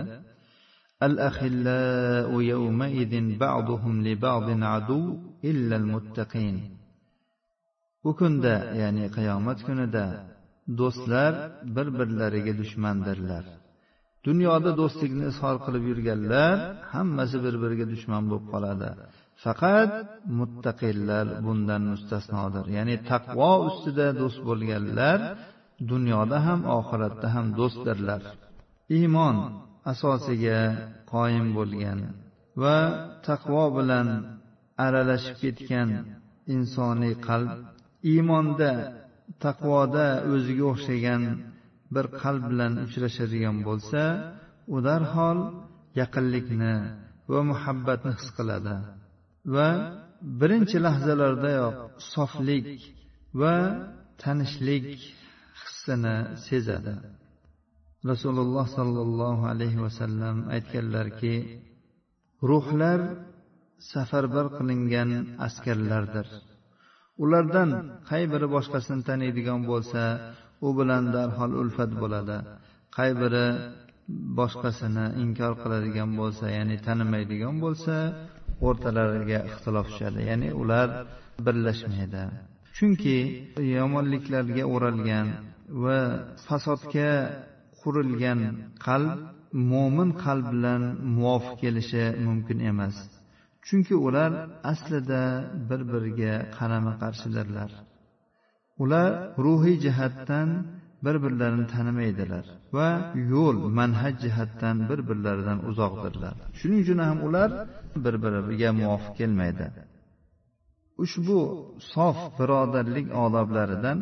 الأخلاء 1.07 2.29
يومئذ 2.53 3.13
بعضهم 3.45 3.93
لبعض 4.07 4.47
عدو 4.73 5.03
إلا 5.49 5.75
المتقين 5.81 6.57
u 8.09 8.11
kunda 8.19 8.55
ya'ni 8.81 9.05
qiyomat 9.15 9.59
kunida 9.67 10.05
do'stlar 10.80 11.32
bir 11.76 11.86
birlariga 11.98 12.52
dushmandirlar. 12.60 13.44
Dunyoda 14.26 14.70
do'stlikni 14.80 15.24
izhor 15.32 15.56
qilib 15.64 15.84
yurganlar 15.90 16.56
hammasi 16.94 17.36
bir 17.44 17.54
biriga 17.62 17.86
dushman 17.92 18.22
bo'lib 18.30 18.46
qoladi. 18.54 18.90
Faqat 19.44 19.92
muttaqillar 20.38 21.26
bundan 21.46 21.82
mustasnodir. 21.92 22.64
Ya'ni 22.76 22.96
taqvo 23.10 23.52
ustida 23.68 24.06
do'st 24.20 24.40
bo'lganlar 24.48 25.18
dunyoda 25.92 26.36
ham 26.46 26.60
oxiratda 26.78 27.26
ham 27.34 27.46
do'stdirlar. 27.60 28.22
Iymon 28.98 29.36
asosiga 29.92 30.60
qoyim 31.12 31.46
bo'lgan 31.58 31.98
va 32.62 32.76
taqvo 33.28 33.64
bilan 33.78 34.08
aralashib 34.86 35.36
ketgan 35.42 35.88
insoniy 36.54 37.14
qalb 37.28 37.50
iymonda 38.12 38.70
taqvoda 39.44 40.06
o'ziga 40.32 40.64
o'xshagan 40.72 41.22
bir 41.94 42.06
qalb 42.22 42.42
bilan 42.50 42.72
uchrashadigan 42.86 43.56
bo'lsa 43.68 44.02
u 44.74 44.76
darhol 44.88 45.38
yaqinlikni 46.00 46.74
va 47.32 47.40
muhabbatni 47.50 48.12
his 48.18 48.28
qiladi 48.36 48.76
va 49.54 49.68
birinchi 50.40 50.76
lahzalardayoq 50.86 51.76
soflik 52.14 52.66
va 53.40 53.54
tanishlik 54.22 54.86
hissini 55.60 56.16
sezadi. 56.48 56.94
Rasululloh 58.10 58.66
sollallohu 58.78 59.44
alayhi 59.52 59.80
vasallam 59.86 60.36
aytganlarki 60.54 61.34
ruhlar 62.50 63.00
safarbar 63.92 64.46
qilingan 64.56 65.10
askarlardir. 65.46 66.26
Ulardan 67.22 67.70
qay 68.08 68.22
biri 68.32 68.46
boshqasini 68.56 69.02
taniydigan 69.08 69.60
bo'lsa 69.70 70.02
u 70.66 70.68
bilan 70.78 71.04
darhol 71.14 71.52
ulfat 71.62 71.90
bo'ladi. 72.02 72.38
Qay 72.96 73.10
biri 73.20 73.46
boshqasini 74.38 75.06
inkor 75.22 75.52
qiladigan 75.62 76.10
bo'lsa 76.20 76.44
ya'ni 76.56 76.76
tanimaydigan 76.86 77.54
bo'lsa 77.64 77.94
o'rtalariga 78.66 79.38
ixtilof 79.48 79.86
tushadi. 79.90 80.20
Ya'ni 80.30 80.48
ular 80.62 80.88
birlashmaydi. 81.44 82.22
Chunki 82.76 83.18
yomonliklarga 83.76 84.64
o'ralgan 84.74 85.26
va 85.82 85.98
fasodga 86.46 87.10
qurilgan 87.80 88.40
qalb 88.86 89.12
mo'min 89.70 90.10
qalb 90.24 90.46
bilan 90.54 90.82
muvofiq 91.16 91.54
kelishi 91.62 92.04
mumkin 92.26 92.58
emas. 92.70 92.96
Chunki 93.66 93.94
ular 94.06 94.30
aslida 94.72 95.22
bir 95.68 95.80
biriga 95.92 96.34
qarama 96.56 96.92
qarshidirlar 97.02 97.70
ular 98.82 99.10
ruhiy 99.44 99.76
jihatdan 99.84 100.48
bir 101.04 101.16
birlarini 101.24 101.66
tanimaydilar 101.74 102.44
va 102.76 102.88
yo'l 103.32 103.56
manhaj 103.78 104.14
jihatdan 104.24 104.76
bir 104.88 105.00
birlaridan 105.08 105.58
uzoqdirlar. 105.70 106.34
Shuning 106.58 106.80
uchun 106.84 106.98
ham 107.08 107.18
ular 107.26 107.50
bir 108.04 108.14
biriga 108.24 108.70
muvofiq 108.80 109.12
kelmaydi. 109.20 109.66
Ushbu 111.04 111.38
sof 111.94 112.18
birodarlik 112.38 113.06
odoblaridan 113.24 113.98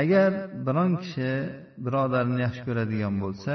agar 0.00 0.30
biron 0.66 0.92
kishi 1.02 1.30
birodarini 1.84 2.38
yaxshi 2.46 2.62
ko'radigan 2.68 3.14
bo'lsa 3.24 3.54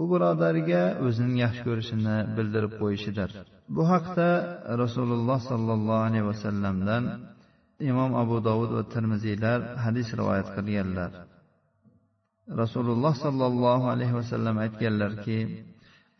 u 0.00 0.02
birodariga 0.12 0.82
o'zining 1.06 1.36
yaxshi 1.44 1.62
ko'rishini 1.68 2.16
bildirib 2.36 2.72
qo'yishidir. 2.80 3.30
Bu 3.76 3.82
haqda 3.92 4.28
rasululloh 4.82 5.40
sollallohu 5.50 6.02
alayhi 6.08 6.26
vasallamdan 6.32 7.04
imom 7.90 8.12
abu 8.22 8.36
dovud 8.48 8.70
va 8.76 8.82
termiziylar 8.94 9.58
hadis 9.84 10.08
rivoyat 10.20 10.48
qilganlar. 10.56 11.10
Rasululloh 12.62 13.14
sollallohu 13.24 13.86
alayhi 13.94 14.14
vasallam 14.20 14.56
aytganlarki 14.64 15.38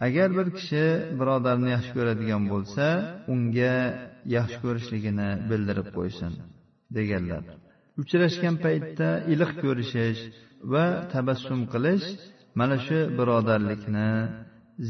agar 0.06 0.28
bir 0.38 0.48
kishi 0.58 0.84
birodarini 1.18 1.70
yaxshi 1.76 1.92
ko'radigan 1.98 2.42
bo'lsa 2.52 2.86
unga 3.34 3.74
yaxshi 4.36 4.58
ko'rishligini 4.64 5.28
bildirib 5.50 5.88
qo'ysin 5.96 6.32
deganlar. 6.96 7.42
Uchrashgan 8.02 8.56
paytda 8.64 9.08
iliq 9.32 9.52
ko'rishish 9.64 10.20
va 10.72 10.84
tabassum 11.14 11.60
qilish 11.72 12.06
mana 12.58 12.76
shu 12.86 12.98
birodarlikni 13.18 14.08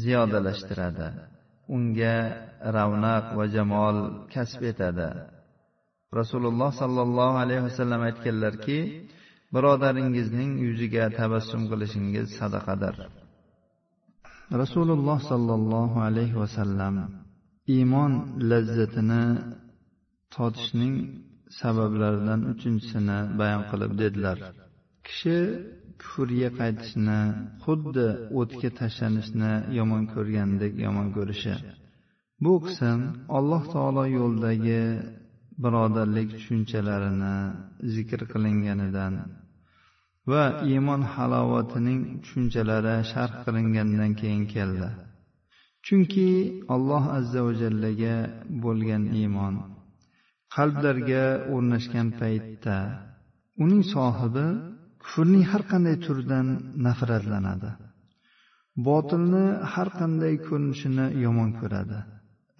ziyodalashtiradi. 0.01 1.07
Unga 1.75 2.17
ravnaq 2.77 3.25
va 3.37 3.45
jamol 3.55 3.97
kasb 4.33 4.61
etadi. 4.71 5.09
Rasululloh 6.19 6.71
sollallohu 6.81 7.35
alayhi 7.43 7.63
vasallam 7.67 8.01
aytganlarki 8.09 8.79
birodaringizning 9.55 10.51
yuziga 10.65 11.05
tabassum 11.19 11.61
qilishingiz 11.71 12.27
sadaqadir. 12.39 12.95
Rasululloh 14.61 15.19
sollallohu 15.31 15.97
alayhi 16.07 16.35
vasallam 16.43 16.95
iymon 17.75 18.11
lazzatini 18.49 19.23
totishning 20.35 20.95
sabablaridan 21.59 22.41
uchinchisini 22.51 23.17
bayon 23.39 23.63
qilib 23.71 23.91
dedilar. 24.01 24.37
Kishi 25.05 25.37
kufrga 26.01 26.49
qaytishni 26.59 27.19
xuddi 27.63 28.07
o'tga 28.39 28.69
tashlanishni 28.79 29.51
yomon 29.77 30.03
ko'rgandek 30.13 30.73
yomon 30.85 31.07
ko'rishi. 31.17 31.55
Bu 32.43 32.53
qism 32.65 32.99
alloh 33.37 33.63
taolo 33.73 34.03
yo'ldagi 34.17 34.81
birodarlik 35.63 36.27
tushunchalarini 36.37 37.35
zikr 37.95 38.19
qilinganidan 38.31 39.13
va 40.31 40.43
iymon 40.71 41.01
halovatining 41.13 42.01
tushunchalari 42.23 42.95
sharh 43.11 43.35
qilingandan 43.45 44.11
keyin 44.21 44.45
keldi. 44.55 44.89
Chunki 45.85 46.29
alloh 46.75 47.03
azza 47.17 47.39
va 47.47 47.53
jallaga 47.61 48.15
bo'lgan 48.63 49.03
iymon 49.21 49.55
qalblarga 50.55 51.25
o'rnashgan 51.53 52.07
paytda 52.19 52.77
uning 53.63 53.83
sohibi 53.93 54.47
kufrning 55.05 55.43
har 55.51 55.63
qanday 55.71 55.95
turidan 56.05 56.47
nafratlanadi. 56.85 57.71
Botilni 58.87 59.45
har 59.73 59.89
qanday 59.99 60.33
ko'rinishini 60.47 61.05
yomon 61.23 61.49
ko'radi. 61.59 61.99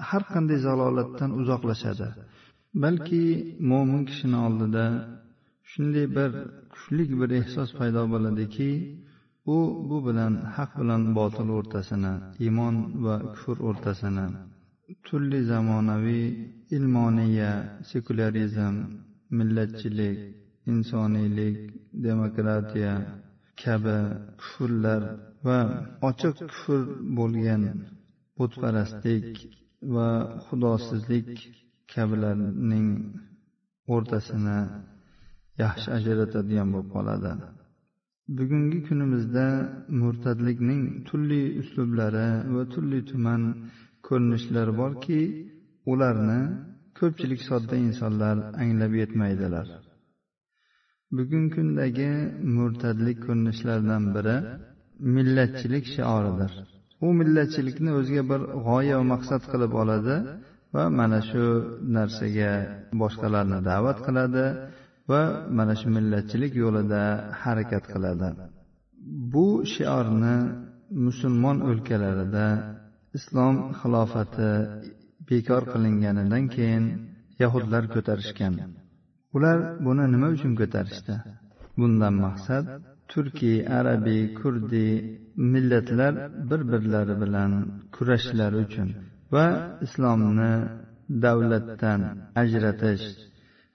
Har 0.09 0.23
qanday 0.33 0.57
zalolatdan 0.67 1.31
uzoqlashadi. 1.41 2.07
Balki 2.83 3.23
mo'min 3.69 4.01
kishini 4.09 4.37
oldida 4.47 4.85
shunday 5.71 6.05
bir 6.17 6.31
kuchli 6.73 7.03
bir 7.19 7.29
ehsos 7.41 7.69
paydo 7.79 8.01
bo'ladiki 8.13 8.71
u 9.55 9.57
bu 9.89 9.97
bilan 10.07 10.33
haq 10.55 10.71
bilan 10.79 11.01
botil 11.17 11.47
o'rtasini 11.57 12.13
iymon 12.45 12.75
va 13.05 13.15
kufr 13.33 13.57
o'rtasini 13.69 14.27
turli 15.05 15.39
zamonaviy 15.51 16.25
ilmoniya 16.77 17.51
sekularizm 17.91 18.75
millatchilik 19.37 20.17
insoniylik 20.73 21.57
demokratiya 22.07 22.93
kabi 23.61 23.97
kufrlar 24.39 25.01
va 25.45 25.59
ochiq 26.09 26.37
kufr 26.51 26.81
bo'lgan 27.17 27.63
butparastlik 28.37 29.27
va 29.95 30.09
xudosizlik 30.45 31.29
kabilarning 31.93 32.89
o'rtasini 33.93 34.59
yaxshi 35.63 35.87
ajratadigan 35.97 36.67
bo'lib 36.73 36.89
qoladi. 36.95 37.31
Bugungi 38.37 38.79
kunimizda 38.87 39.45
murtadlikning 40.01 40.81
turli 41.07 41.41
uslublari 41.61 42.29
va 42.55 42.63
turli 42.73 42.99
tuman 43.11 43.41
ko'rinishlari 44.07 44.73
borki 44.81 45.19
ularni 45.91 46.41
ko'pchilik 46.99 47.41
sodda 47.49 47.75
insonlar 47.87 48.35
anglab 48.61 48.93
yetmaydilar. 49.01 49.67
Bugungi 51.17 51.49
kundagi 51.55 52.09
murtadlik 52.57 53.17
ko'rinishlaridan 53.25 54.03
biri 54.15 54.35
millatchilik 55.15 55.85
shioridir. 55.95 56.51
U 57.05 57.07
millatchilikni 57.19 57.91
o'ziga 57.99 58.23
bir 58.31 58.41
g'oya 58.67 58.95
va 58.99 59.05
maqsad 59.13 59.43
qilib 59.51 59.73
oladi 59.81 60.15
va 60.75 60.83
mana 60.99 61.19
shu 61.29 61.43
narsaga 61.97 62.51
boshqalarni 63.01 63.59
da'vat 63.69 63.97
qiladi 64.07 64.45
va 65.11 65.21
mana 65.57 65.73
shu 65.79 65.87
millatchilik 65.97 66.53
yo'lida 66.63 67.01
harakat 67.43 67.83
qiladi. 67.93 68.29
Bu 69.33 69.47
shiorni 69.73 70.37
musulmon 71.05 71.57
o'lkalarida 71.69 72.47
islom 73.17 73.55
xilofati 73.79 74.51
bekor 75.29 75.63
qilinganidan 75.73 76.43
keyin 76.55 76.85
yahudlar 77.41 77.83
ko'tarishgan. 77.95 78.53
Ular 79.35 79.57
buni 79.85 80.05
nima 80.13 80.27
uchun 80.35 80.53
ko'tarishdi? 80.59 81.13
Bundan 81.79 82.15
maqsad 82.25 82.65
turkiy 83.11 83.57
arabiy 83.77 84.23
kurdiy 84.39 84.93
millatlar 85.53 86.13
bir 86.49 86.61
birlari 86.71 87.15
bilan 87.23 87.51
kurashishlari 87.95 88.57
uchun 88.65 88.89
va 89.33 89.45
islomni 89.85 90.53
davlatdan 91.25 92.01
ajratish 92.41 93.05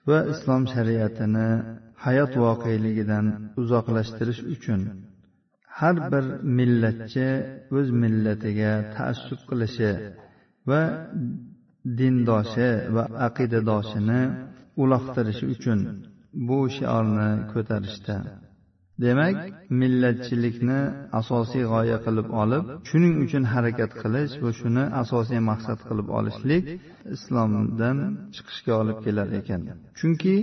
va 0.08 0.18
islom 0.32 0.62
shariatini 0.74 1.48
hayot 2.04 2.32
voqeligidan 2.44 3.26
uzoqlashtirish 3.60 4.42
uchun 4.54 4.80
har 5.78 5.96
bir 6.12 6.24
millatchi 6.58 7.28
o'z 7.76 7.88
millatiga 8.02 8.72
taassub 8.96 9.40
qilishi 9.50 9.90
va 10.70 10.82
dindoshi 11.98 12.70
va 12.94 13.04
aqidadoshini 13.28 14.22
uloqtirishi 14.82 15.44
uchun 15.54 15.80
bu 16.48 16.58
shiorni 16.76 17.30
ko'tarishdi. 17.52 18.16
Demak 19.04 19.36
millatchilikni 19.80 20.80
asosiy 21.20 21.64
g'oya 21.72 21.98
qilib 22.06 22.28
olib 22.42 22.64
shuning 22.88 23.14
uchun 23.24 23.44
harakat 23.52 23.92
qilish 24.02 24.34
va 24.44 24.50
shuni 24.60 24.84
asosiy 25.02 25.40
maqsad 25.50 25.80
qilib 25.88 26.08
olishlik 26.18 26.64
islomdan 27.16 27.98
chiqishga 28.34 28.72
olib 28.82 28.98
kelar 29.04 29.28
ekan. 29.40 29.62
Chunki 29.98 30.34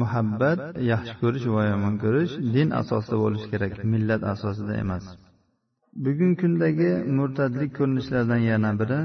muhabbat 0.00 0.60
yaxshi 0.92 1.14
ko'rish 1.22 1.46
va 1.54 1.62
yomon 1.72 1.94
ko'rish 2.04 2.32
din 2.54 2.68
asosida 2.80 3.16
bo'lishi 3.24 3.46
kerak 3.52 3.74
millat 3.92 4.22
asosida 4.34 4.74
emas. 4.84 5.04
Bugungi 6.04 6.36
kundagi 6.42 6.90
murtadlik 7.18 7.70
ko'rinishlaridan 7.78 8.42
yana 8.50 8.70
biri 8.80 9.00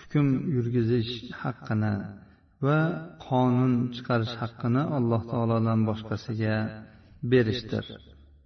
hukm 0.00 0.26
yurgizish 0.56 1.12
haqqini 1.42 1.92
va 2.64 2.80
qonun 3.26 3.72
chiqarish 3.94 4.34
haqqini 4.42 4.82
alloh 4.98 5.22
taolodan 5.32 5.80
boshqasiga 5.88 6.56
berishdir. 7.30 7.84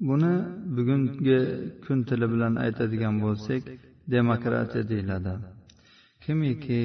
Buni 0.09 0.35
bugungi 0.77 1.41
kun 1.85 1.99
tili 2.09 2.27
bilan 2.33 2.55
aytadigan 2.65 3.15
bo'lsak 3.25 3.63
demokratiya 4.15 4.85
deyiladi. 4.93 5.35
Kimiki 6.25 6.83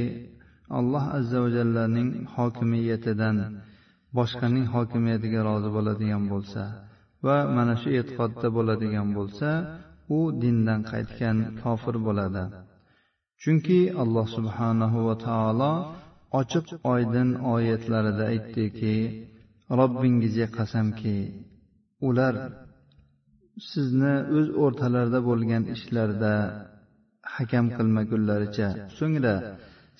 alloh 0.79 1.05
azza 1.17 1.37
va 1.43 1.49
jallaning 1.57 2.09
hokimiyatidan 2.35 3.37
boshqaning 4.17 4.65
hokimiyatiga 4.75 5.39
rozi 5.49 5.69
bo'ladigan 5.75 6.23
bo'lsa 6.33 6.63
va 7.25 7.37
mana 7.55 7.75
shu 7.81 7.89
e'tiqodda 7.99 8.47
bo'ladigan 8.57 9.07
bo'lsa 9.17 9.49
u 10.17 10.19
dindan 10.41 10.79
qaytgan 10.91 11.37
kofir 11.61 11.95
bo'ladi. 12.07 12.43
Chunki 13.41 13.79
alloh 14.03 14.25
subhanahu 14.37 14.97
va 15.07 15.15
taolo 15.27 15.73
ochiq 16.39 16.67
oydin 16.93 17.29
oyatlarida 17.55 18.23
aytdiki 18.33 18.95
robbingizga 19.79 20.47
qasamki 20.57 21.17
ular 22.07 22.33
sizni 23.71 24.15
o'z 24.37 24.47
o'rtalarida 24.63 25.19
bo'lgan 25.29 25.63
ishlarda 25.75 26.33
hakam 27.35 27.65
qilmagunlaricha 27.77 28.67
so'ngra 28.97 29.35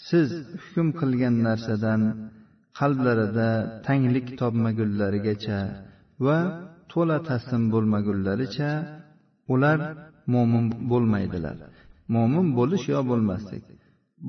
siz 0.08 0.28
hukm 0.64 0.88
qilgan 1.00 1.36
narsadan 1.48 2.02
qalblarida 2.80 3.50
tanglik 3.88 4.28
topmagunlarigacha 4.40 5.60
va 6.26 6.38
to'la 6.92 7.18
taslim 7.30 7.64
bo'lmagunlaricha 7.74 8.70
ular 9.54 9.78
mo'min 10.34 10.66
bo'lmaydilar. 10.92 11.58
Mo'min 12.16 12.48
bo'lish 12.58 12.86
yo 12.94 13.00
bo'lmaslik? 13.12 13.64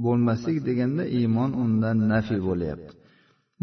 Bo'lmaslik 0.04 0.59
deganda 0.68 1.04
iymon 1.18 1.50
undan 1.64 1.98
nafiy 2.12 2.40
bo'lyapti. 2.48 2.92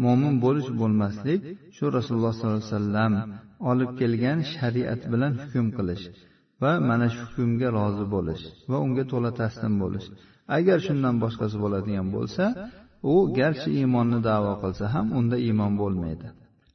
Mo'min 0.02 0.34
bo'lish 0.44 0.68
bo'lmaslik 0.80 1.40
shu 1.76 1.84
rasululloh 1.96 2.32
sollallohu 2.34 2.62
alayhi 2.62 2.74
vasallam 2.76 3.12
olib 3.70 3.90
kelgan 4.00 4.38
shariat 4.54 5.02
bilan 5.12 5.32
hukm 5.42 5.66
qilish 5.76 6.04
va 6.62 6.72
mana 6.88 7.06
shu 7.14 7.22
hukmga 7.32 7.68
rozi 7.78 8.04
bo'lish 8.14 8.42
va 8.70 8.76
unga 8.84 9.04
to'la 9.12 9.30
taslim 9.40 9.74
bo'lish. 9.82 10.06
Agar 10.56 10.78
shundan 10.86 11.14
boshqasi 11.22 11.56
bo'ladigan 11.64 12.06
bo'lsa 12.16 12.44
u 13.12 13.14
garchi 13.38 13.68
iymonni 13.80 14.18
davo 14.30 14.52
qilsa 14.62 14.84
ham 14.94 15.06
unda 15.18 15.36
iymon 15.46 15.72
bo'lmaydi. 15.82 16.26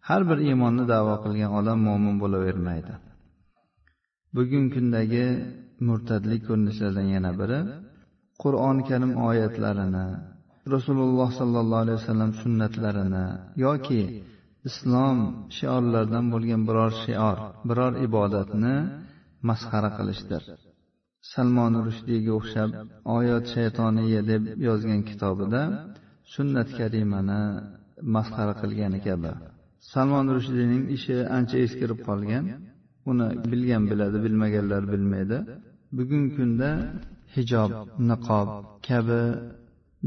Har 0.08 0.22
bir 0.30 0.40
iymonni 0.50 0.84
davo 0.94 1.14
qilgan 1.24 1.52
odam 1.60 1.80
mo'min 1.88 2.16
bo'lavermaydi. 2.24 2.94
Bugungi 4.36 4.70
kundagi 4.76 5.26
murtadlik 5.88 6.42
ko'rinishlaridan 6.48 7.08
yana 7.16 7.32
biri 7.40 7.60
qur'oni 8.44 8.82
karim 8.90 9.12
oyatlarini 9.30 10.08
rasululloh 10.76 11.30
sollallohu 11.40 11.84
alayhi 11.86 12.00
vasallam 12.02 12.32
sunnatlarini 12.42 13.26
yoki 13.66 14.02
islom 14.70 15.18
shiorlaridan 15.58 16.26
bo'lgan 16.34 16.62
biror 16.70 16.92
shior 17.04 17.38
biror 17.70 17.94
ibodatni 18.08 18.76
masxara 19.50 19.90
qilishdir. 19.98 20.44
Salmon 21.32 21.74
rushdiyga 21.88 22.32
o'xshab 22.40 22.70
oyat 23.18 23.46
shaytoniya 23.56 24.22
deb 24.32 24.44
yozgan 24.68 25.02
kitobida 25.10 25.62
sunnat 26.34 26.70
karimani 26.80 27.42
masxara 28.16 28.54
qilgani 28.62 29.00
kabi. 29.08 29.32
Salmon 29.92 30.26
rushdiyning 30.36 30.84
ishi 30.98 31.16
ancha 31.38 31.58
eskirib 31.66 32.00
qolgan. 32.10 32.44
Uni 33.12 33.28
bilgan 33.52 33.84
biladi 33.92 34.18
bilmaganlar 34.26 34.84
bilmaydi. 34.94 35.38
Bugungi 35.98 36.30
kunda 36.38 36.70
hijob 37.36 37.72
niqob 38.10 38.48
kabi 38.88 39.22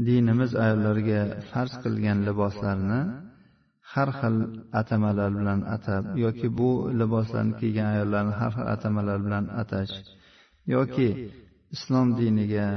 dinimiz 0.07 0.51
ayollarga 0.63 1.21
farz 1.49 1.73
qilgan 1.83 2.17
liboslarni 2.27 3.01
har 3.93 4.09
xil 4.19 4.35
atamalar 4.81 5.31
bilan 5.39 5.59
atab 5.75 6.03
yoki 6.23 6.47
bu 6.59 6.69
liboslarni 6.99 7.53
kiygan 7.59 7.87
ayollarni 7.95 8.33
har 8.39 8.51
xil 8.55 8.67
atamalar 8.75 9.17
bilan 9.25 9.45
atash 9.61 9.93
yoki 10.75 11.09
islom 11.75 12.07
diniga 12.19 12.67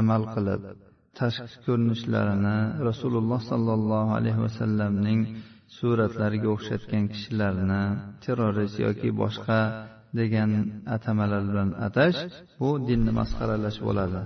amal 0.00 0.22
qilib 0.34 0.62
tashqi 1.18 1.56
ko'rinishlarini 1.66 2.56
rasululloh 2.88 3.40
sollallohu 3.50 4.10
alayhi 4.18 4.40
vasallamning 4.46 5.20
suratlariga 5.78 6.48
o'xshatgan 6.54 7.04
kishilarni 7.12 7.82
terrorist 8.24 8.76
yoki 8.86 9.08
boshqa 9.22 9.58
degan 10.18 10.50
atamalar 10.96 11.42
bilan 11.50 11.70
atash 11.86 12.18
bu 12.60 12.68
dinni 12.88 13.12
masxaralash 13.20 13.78
bo'ladi. 13.86 14.20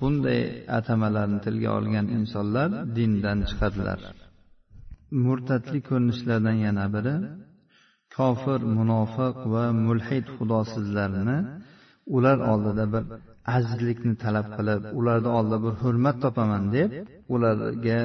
Bunday 0.00 0.40
atamalarni 0.78 1.38
tilga 1.46 1.70
olgan 1.78 2.06
insonlar 2.18 2.68
dindan 2.96 3.38
chiqadilar. 3.48 4.00
Murtadlik 5.24 5.82
ko'rinishlardan 5.90 6.56
yana 6.66 6.86
biri 6.94 7.14
kofir 8.16 8.60
munofiq 8.78 9.36
va 9.54 9.64
mulhid 9.86 10.24
xudosizlarni 10.36 11.38
ular 12.16 12.38
oldida 12.52 12.84
bir 12.94 13.04
azizlikni 13.56 14.14
talab 14.24 14.46
qilib 14.56 14.82
ularni 14.98 15.30
oldida 15.38 15.58
bir 15.64 15.74
hurmat 15.82 16.16
topaman 16.24 16.64
deb 16.76 16.90
ularga 17.34 18.00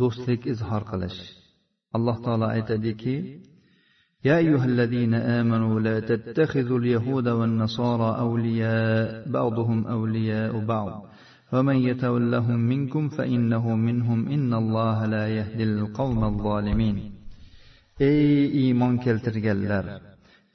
do'stlik 0.00 0.40
izhor 0.52 0.82
qilish. 0.90 1.18
Alloh 1.96 2.16
taolo 2.24 2.46
aytadiki 2.56 3.14
يا 4.25 4.37
أيها 4.37 4.65
الذين 4.65 5.13
آمنوا 5.13 5.79
لا 5.79 5.99
تتخذوا 5.99 6.79
اليهود 6.79 7.27
والنصارى 7.27 8.19
أولياء 8.19 9.29
بعضهم 9.29 9.87
أولياء 9.87 10.65
بعض 10.65 11.05
ومن 11.53 11.75
يتولهم 11.75 12.59
منكم 12.59 13.09
فإنه 13.09 13.75
منهم 13.75 14.27
إن 14.27 14.53
الله 14.53 15.05
لا 15.05 15.27
يهدي 15.27 15.63
القوم 15.63 16.23
الظالمين 16.23 17.21
ey 17.99 18.49
iymon 18.61 18.93
keltirganlar 19.05 19.85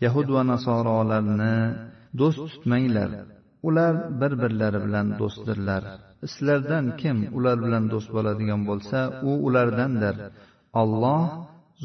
yahud 0.04 0.28
va 0.34 0.42
nasorolarni 0.52 1.56
do'st 2.20 2.38
tutmanglar 2.52 3.10
ular 3.68 3.94
bir 4.20 4.32
birlari 4.42 4.78
bilan 4.86 5.06
do'stdirlar 5.20 5.82
sizlardan 6.32 6.86
kim 7.00 7.16
ular 7.38 7.56
bilan 7.64 7.84
do'st 7.92 8.08
bo'ladigan 8.16 8.60
bo'lsa 8.70 8.98
u 9.28 9.30
ulardandir 9.46 10.16
olloh 10.82 11.22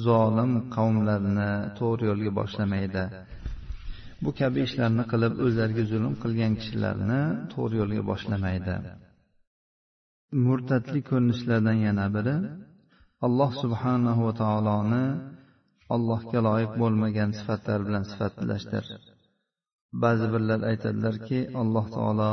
zolim 0.04 0.52
qavmlarni 0.76 1.50
to'g'ri 1.78 2.04
yo'lga 2.10 2.30
boshlamaydi. 2.40 3.04
Bu 4.24 4.30
kabi 4.40 4.60
ishlarni 4.68 5.04
qilib 5.12 5.34
o'zlariga 5.46 5.84
zulm 5.92 6.14
qilgan 6.22 6.52
kishilarni 6.60 7.20
to'g'ri 7.52 7.76
yo'lga 7.82 8.02
boshlamaydi. 8.10 8.74
Murtadlik 10.46 11.04
ko'rinishlardan 11.10 11.78
yana 11.86 12.06
biri 12.16 12.36
alloh 13.26 13.50
subhanahu 13.62 14.20
va 14.26 14.32
taoloni 14.42 15.04
allohga 15.94 16.40
loyiq 16.48 16.72
bo'lmagan 16.82 17.30
sifatlar 17.38 17.78
bilan 17.86 18.04
sifatlashdir. 18.10 18.84
Ba'zi 20.02 20.26
birlar 20.34 20.60
aytadilarki 20.70 21.38
alloh 21.60 21.86
taolo 21.96 22.32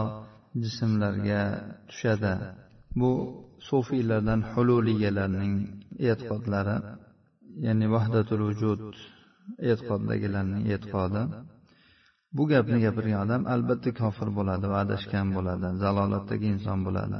jismlarga 0.63 1.41
tushadi. 1.89 2.34
Bu 2.99 3.12
sufiylardan 3.69 4.41
hululiyalarning 4.52 5.56
e'tiqodlari. 6.10 6.78
Ya'ni 7.65 7.87
vahdatul 7.95 8.41
vujud 8.47 8.81
e'tiqoddagilarning 9.69 10.63
e'tiqodi. 10.73 11.23
Bu 12.35 12.43
gapni 12.51 12.77
gapirgan 12.85 13.19
odam 13.25 13.41
albatta 13.53 13.91
kofir 14.01 14.29
bo'ladi 14.37 14.65
va 14.71 14.77
adashgan 14.85 15.27
bo'ladi 15.37 15.67
zalolatdagi 15.83 16.47
inson 16.55 16.79
bo'ladi. 16.87 17.19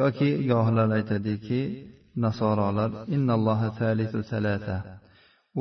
Yoki 0.00 0.28
gohlar 0.50 0.88
aytadiki 0.98 1.60
nasorolar 2.24 2.90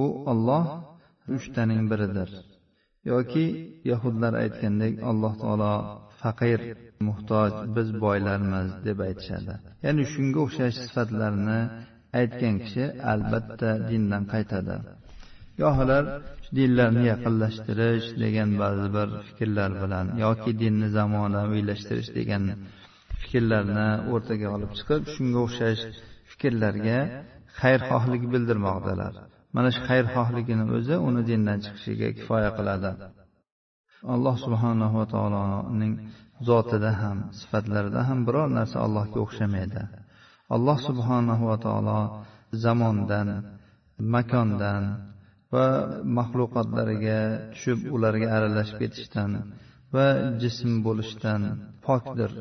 u 0.02 0.06
olloh 0.32 0.66
uchtaning 1.38 1.82
biridir. 1.92 2.30
Yoki 3.12 3.46
yahudlar 3.92 4.34
aytgandek 4.44 4.94
alloh 5.10 5.34
taolo 5.44 5.74
faqir 6.22 6.60
muhtoj 7.08 7.52
biz 7.76 7.88
boylarmiz 8.06 8.70
deb 8.88 8.98
aytishadi. 9.08 9.54
Ya'ni 9.86 10.04
shunga 10.14 10.40
o'xshash 10.46 10.78
sifatlarni 10.86 11.60
aytgan 12.20 12.56
kishi 12.64 12.86
albatta 13.14 13.70
dindan 13.90 14.24
qaytadi. 14.34 14.76
gohlar 15.62 16.04
dinlarni 16.58 17.04
yaqinlashtirish 17.14 18.08
degan 18.24 18.50
ba'zi 18.62 18.88
bir 18.96 19.08
fikrlar 19.28 19.72
bilan 19.84 20.06
yoki 20.26 20.52
dinni 20.62 20.88
zamonaviylashtirish 20.98 22.10
degan 22.20 22.44
fikrlarni 23.22 23.88
o'rtaga 24.14 24.48
olib 24.56 24.72
chiqib 24.78 25.02
shunga 25.14 25.40
o'xshash 25.46 25.82
fikrlarga 26.32 27.00
xayrxohlik 27.60 28.24
bildirmoqdalar. 28.34 29.14
mana 29.56 29.70
shu 29.76 29.82
xayrxohligini 29.90 30.66
o'zi 30.78 30.96
uni 31.08 31.22
dindan 31.30 31.58
chiqishiga 31.66 32.10
kifoya 32.18 32.52
qiladi. 32.58 32.92
alloh 34.14 34.36
subhanahu 34.46 34.96
va 35.00 35.06
taoloning 35.14 35.94
zotida 36.50 36.92
ham 37.02 37.18
sifatlarida 37.40 38.02
ham 38.10 38.20
biror 38.28 38.48
narsa 38.58 38.78
allohga 38.86 39.18
o'xshamaydi 39.26 39.84
alloh 40.56 40.78
subhanahu 40.88 41.44
va 41.50 41.58
taolo 41.66 42.00
zamondan 42.64 43.30
makondan 44.16 44.84
va 45.54 45.66
maxluqotlariga 46.18 47.20
tushib 47.54 47.80
ularga 47.96 48.28
aralashib 48.38 48.78
ketishdan 48.84 49.32
va 49.96 50.08
jism 50.42 50.72
bo'lishdan 50.88 51.42
pokdir. 51.88 52.32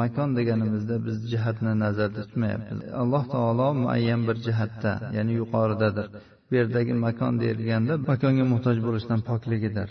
Makon 0.00 0.30
deganimizda 0.38 0.96
biz 1.06 1.16
jihatni 1.32 1.72
nazarda 1.84 2.20
tutmayapmiz. 2.26 2.78
Alloh 3.02 3.24
taolo 3.34 3.68
muayyan 3.82 4.20
bir 4.28 4.36
jihatda 4.46 4.92
ya'ni 5.16 5.32
yuqoridadir. 5.40 6.06
Bu 6.48 6.52
yerdagi 6.60 6.92
makon 7.06 7.32
deyilganda 7.42 7.92
makonga 8.10 8.44
muhtoj 8.52 8.76
bo'lishdan 8.86 9.20
pokligidir. 9.30 9.88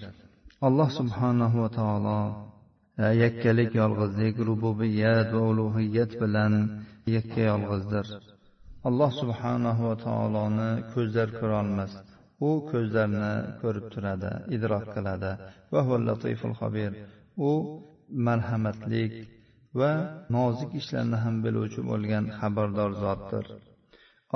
Alloh 0.67 0.89
subhanahu 0.99 1.57
va 1.63 1.69
taolo 1.79 2.17
yakkalik 2.97 3.71
yolg'izlik 3.81 4.35
rububiyat 4.49 5.29
va 5.37 5.43
ulug'iyat 5.51 6.11
bilan 6.21 6.53
yakka 7.15 7.41
yolg'izdir 7.51 8.05
alloh 8.89 9.11
subhanahu 9.21 9.81
va 9.89 9.95
taoloni 10.05 10.69
ko'zlar 10.93 11.29
ko'rolmas 11.39 11.91
u 12.47 12.49
ko'zlarni 12.71 13.33
ko'rib 13.61 13.85
turadi 13.93 14.31
idrok 14.55 14.85
qiladi 14.95 15.31
va 15.73 15.81
u 17.49 17.51
marhamatlik 18.27 19.13
va 19.79 19.91
nozik 20.35 20.71
ishlarni 20.81 21.17
ham 21.23 21.35
biluvchi 21.45 21.81
bo'lgan 21.89 22.23
xabardor 22.39 22.91
zotdir 23.03 23.45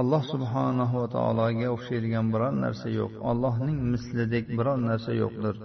alloh 0.01 0.23
subhanahu 0.33 0.95
va 1.01 1.07
taologa 1.15 1.67
o'xshaydigan 1.75 2.27
biror 2.33 2.53
narsa 2.65 2.87
yo'q 2.99 3.13
allohning 3.31 3.79
mislidek 3.93 4.45
biror 4.57 4.79
narsa 4.89 5.11
yo'qdir 5.23 5.55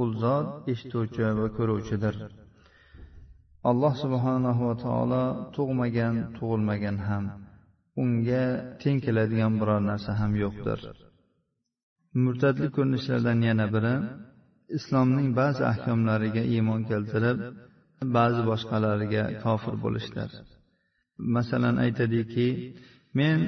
u 0.00 0.02
zot 0.22 0.48
eshituvchi 0.72 1.22
va 1.40 1.46
ko'ruvchidir. 1.56 2.14
Alloh 3.70 3.94
subhanahu 4.04 4.62
va 4.68 4.74
taolo 4.84 5.24
tug'magan 5.56 6.14
tug'ilmagan 6.36 6.96
ham 7.08 7.24
unga 8.02 8.44
teng 8.80 8.98
keladigan 9.04 9.52
biror 9.60 9.80
narsa 9.90 10.10
ham 10.20 10.32
yo'qdir. 10.42 10.78
Murtadlik 12.24 12.70
ko'rinishlardan 12.76 13.38
yana 13.48 13.66
biri 13.74 13.94
islomning 14.78 15.28
ba'zi 15.40 15.62
ahkomlariga 15.72 16.42
iymon 16.54 16.80
keltirib 16.90 17.38
ba'zi 18.16 18.40
boshqalariga 18.50 19.22
kofir 19.44 19.74
bo'lishdir 19.84 20.30
masalan 21.36 21.76
aytadiki 21.84 22.48
men 23.18 23.38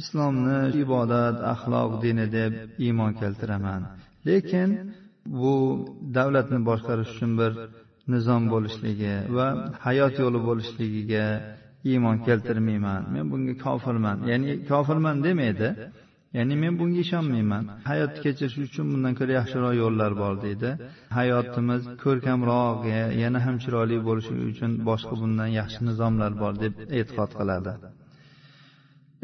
islomni 0.00 0.60
ibodat 0.82 1.36
axloq 1.54 1.90
dini 2.04 2.26
deb 2.38 2.52
iymon 2.86 3.12
keltiraman 3.20 3.82
lekin 4.28 4.68
bu 5.40 5.54
davlatni 6.16 6.58
boshqarish 6.68 7.10
uchun 7.14 7.32
bir 7.40 7.52
nizom 8.14 8.42
bo'lishligi 8.52 9.14
va 9.36 9.46
hayot 9.86 10.14
yo'li 10.22 10.40
bo'lishligiga 10.48 11.24
iymon 11.90 12.16
keltirmayman. 12.26 13.02
Men 13.14 13.24
bunga 13.32 13.54
kofirman. 13.66 14.16
Ya'ni 14.30 14.50
kofirman 14.70 15.16
demaydi. 15.26 15.68
Ya'ni 16.38 16.54
men 16.62 16.74
bunga 16.80 17.00
ishonmayman. 17.06 17.64
Hayotni 17.90 18.20
kechirish 18.26 18.58
uchun 18.66 18.86
bundan 18.92 19.14
ko'ra 19.18 19.32
yaxshiroq 19.40 19.74
yo'llar 19.82 20.12
bor 20.22 20.34
deydi. 20.44 20.70
Hayotimiz 21.18 21.82
ko'rkamroq 22.04 22.80
yana 23.22 23.38
ham 23.46 23.56
chiroyli 23.64 23.98
bo'lishi 24.08 24.34
uchun 24.50 24.70
boshqa 24.88 25.14
bundan 25.22 25.50
yaxshi 25.60 25.80
nizomlar 25.88 26.32
bor 26.42 26.52
deb 26.64 26.74
e'tiqod 26.98 27.30
qiladi. 27.40 27.72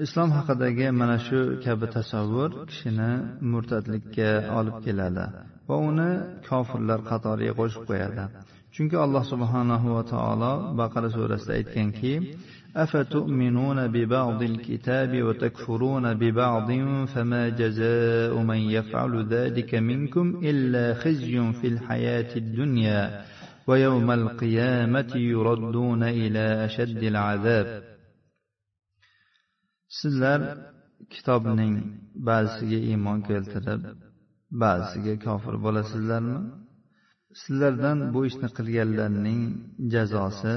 islom 0.06 0.30
haqidagi 0.38 0.88
mana 1.00 1.18
shu 1.28 1.40
kabi 1.64 1.86
tasavvur 1.96 2.50
kishini 2.70 3.12
murtadlikka 3.52 4.30
olib 4.60 4.78
keladi 4.86 5.26
va 5.68 5.76
uni 5.90 6.10
kofirlar 6.48 7.00
qatoriga 7.10 7.54
qo'shib 7.60 7.84
qo'yadi 7.90 8.24
chunki 8.76 8.96
alloh 9.06 9.24
subhanahu 9.34 9.88
va 9.98 10.04
taolo 10.14 10.54
baqara 10.80 11.08
surasida 11.16 11.54
aytganki 11.60 12.14
أفتؤمنون 12.76 13.88
ببعض 13.88 14.44
الكتاب 14.44 15.24
وتكفرون 15.24 16.14
ببعض 16.14 16.72
فما 17.14 17.50
جزاء 17.50 18.34
من 18.42 18.58
يفعل 18.58 19.14
ذلك 19.28 19.76
منكم 19.76 20.40
إلا 20.44 20.94
خزي 20.94 21.54
في 21.54 21.68
الحياة 21.68 22.36
الدنيا 22.36 23.22
ويوم 23.68 24.12
القيامة 24.12 25.12
يردون 25.16 26.04
إلى 26.04 26.66
أشد 26.66 27.04
العذاب 27.04 27.84
sizlar 30.01 30.41
kitobning 31.13 31.75
ba'zisiga 32.29 32.79
iymon 32.91 33.19
keltirib 33.29 33.83
ba'zisiga 34.63 35.15
kofir 35.27 35.55
bo'lasizlarmi? 35.65 36.39
Sizlardan 37.43 37.99
bu 38.15 38.21
ishni 38.31 38.49
qilganlarning 38.57 39.43
jazosi 39.95 40.55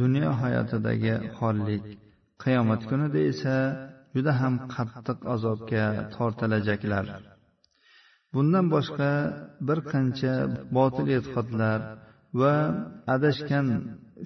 dunyo 0.00 0.30
hayotidagi 0.42 1.14
xorlik 1.38 1.84
qiyomat 2.42 2.82
kunida 2.90 3.20
esa 3.32 3.56
juda 4.14 4.32
ham 4.40 4.54
qattiq 4.74 5.18
azobga 5.34 5.84
tortilajaklar 6.14 7.06
bundan 8.34 8.66
boshqa 8.74 9.10
bir 9.68 9.78
qancha 9.92 10.34
botil 10.76 11.06
e'tiqodlar 11.16 11.78
va 12.40 12.54
adashgan 13.14 13.66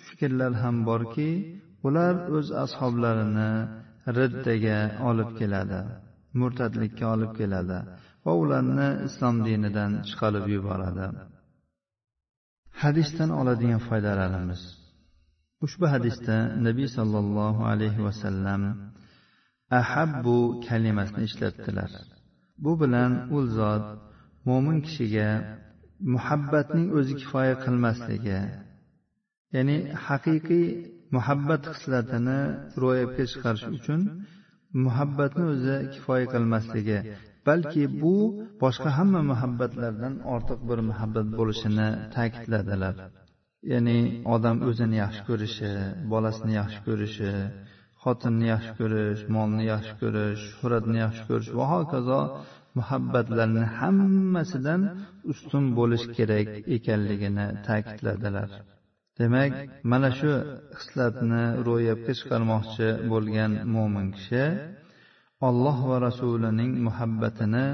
fikrlar 0.06 0.52
ham 0.62 0.76
borki 0.88 1.30
ular 1.86 2.14
o'z 2.36 2.48
ashoblarini 2.64 3.50
riddaga 4.18 4.78
olib 5.08 5.30
keladi 5.38 5.80
murtadlikka 6.40 7.04
olib 7.14 7.32
keladi 7.40 7.78
va 8.24 8.32
ularni 8.42 8.88
islom 9.08 9.36
dinidan 9.46 9.92
chiqarib 10.08 10.46
yuboradi. 10.54 11.06
Hadisdan 12.82 13.30
oladigan 13.40 13.82
foydalarimiz. 13.88 14.62
Ushbu 15.66 15.86
hadisda 15.94 16.36
nabiy 16.66 16.88
sollallohu 16.96 17.62
alayhi 17.72 18.00
vasallam 18.08 18.62
ahabbu 19.80 20.36
kalimasini 20.66 21.24
ishlatdilar. 21.28 21.90
Bu 22.64 22.72
bilan 22.82 23.12
u 23.36 23.38
zot 23.58 23.86
mo'min 24.48 24.78
kishiga 24.86 25.28
muhabbatning 26.14 26.86
o'zi 26.98 27.14
kifoya 27.20 27.54
qilmasligi 27.64 28.40
ya'ni 29.54 29.76
haqiqiy 30.06 30.66
muhabbat 31.14 31.62
xislatini 31.74 32.38
ro'yobga 32.82 33.24
chiqarish 33.32 33.66
uchun 33.76 34.00
muhabbatni 34.86 35.44
o'zi 35.52 35.76
kifoya 35.92 36.26
qilmasligi 36.34 36.98
balki 37.48 37.82
bu 38.02 38.14
boshqa 38.62 38.90
hamma 38.98 39.20
muhabbatlardan 39.32 40.14
ortiq 40.34 40.60
bir 40.68 40.78
muhabbat 40.90 41.26
bo'lishini 41.38 41.88
ta'kidladilar. 42.16 42.94
Ya'ni 43.72 43.98
odam 44.34 44.56
o'zini 44.68 44.96
yaxshi 45.04 45.22
ko'rishi 45.28 45.70
bolasini 46.12 46.52
yaxshi 46.60 46.80
ko'rishi 46.86 47.30
xotinni 48.02 48.46
yaxshi 48.54 48.72
ko'rish 48.80 49.22
molni 49.36 49.64
yaxshi 49.72 49.94
ko'rish 50.02 50.42
shuhratni 50.56 50.98
yaxshi 51.04 51.22
ko'rish 51.28 51.50
va 51.58 51.64
hokazo 51.74 52.20
muhabbatlarni 52.78 53.64
hammasidan 53.78 54.82
ustun 55.32 55.64
bo'lish 55.78 56.04
kerak 56.16 56.48
ekanligini 56.76 57.46
ta'kidladilar. 57.66 58.48
Demak 59.18 59.52
mana 59.90 60.10
shu 60.18 60.32
hislatni 60.78 61.42
ro'yobga 61.68 62.12
chiqarmoqchi 62.18 62.88
bo'lgan 63.12 63.52
mo'min 63.74 64.06
kishi 64.16 64.44
olloh 65.48 65.78
va 65.90 65.96
rasulining 66.06 66.72
muhabbatini 66.86 67.66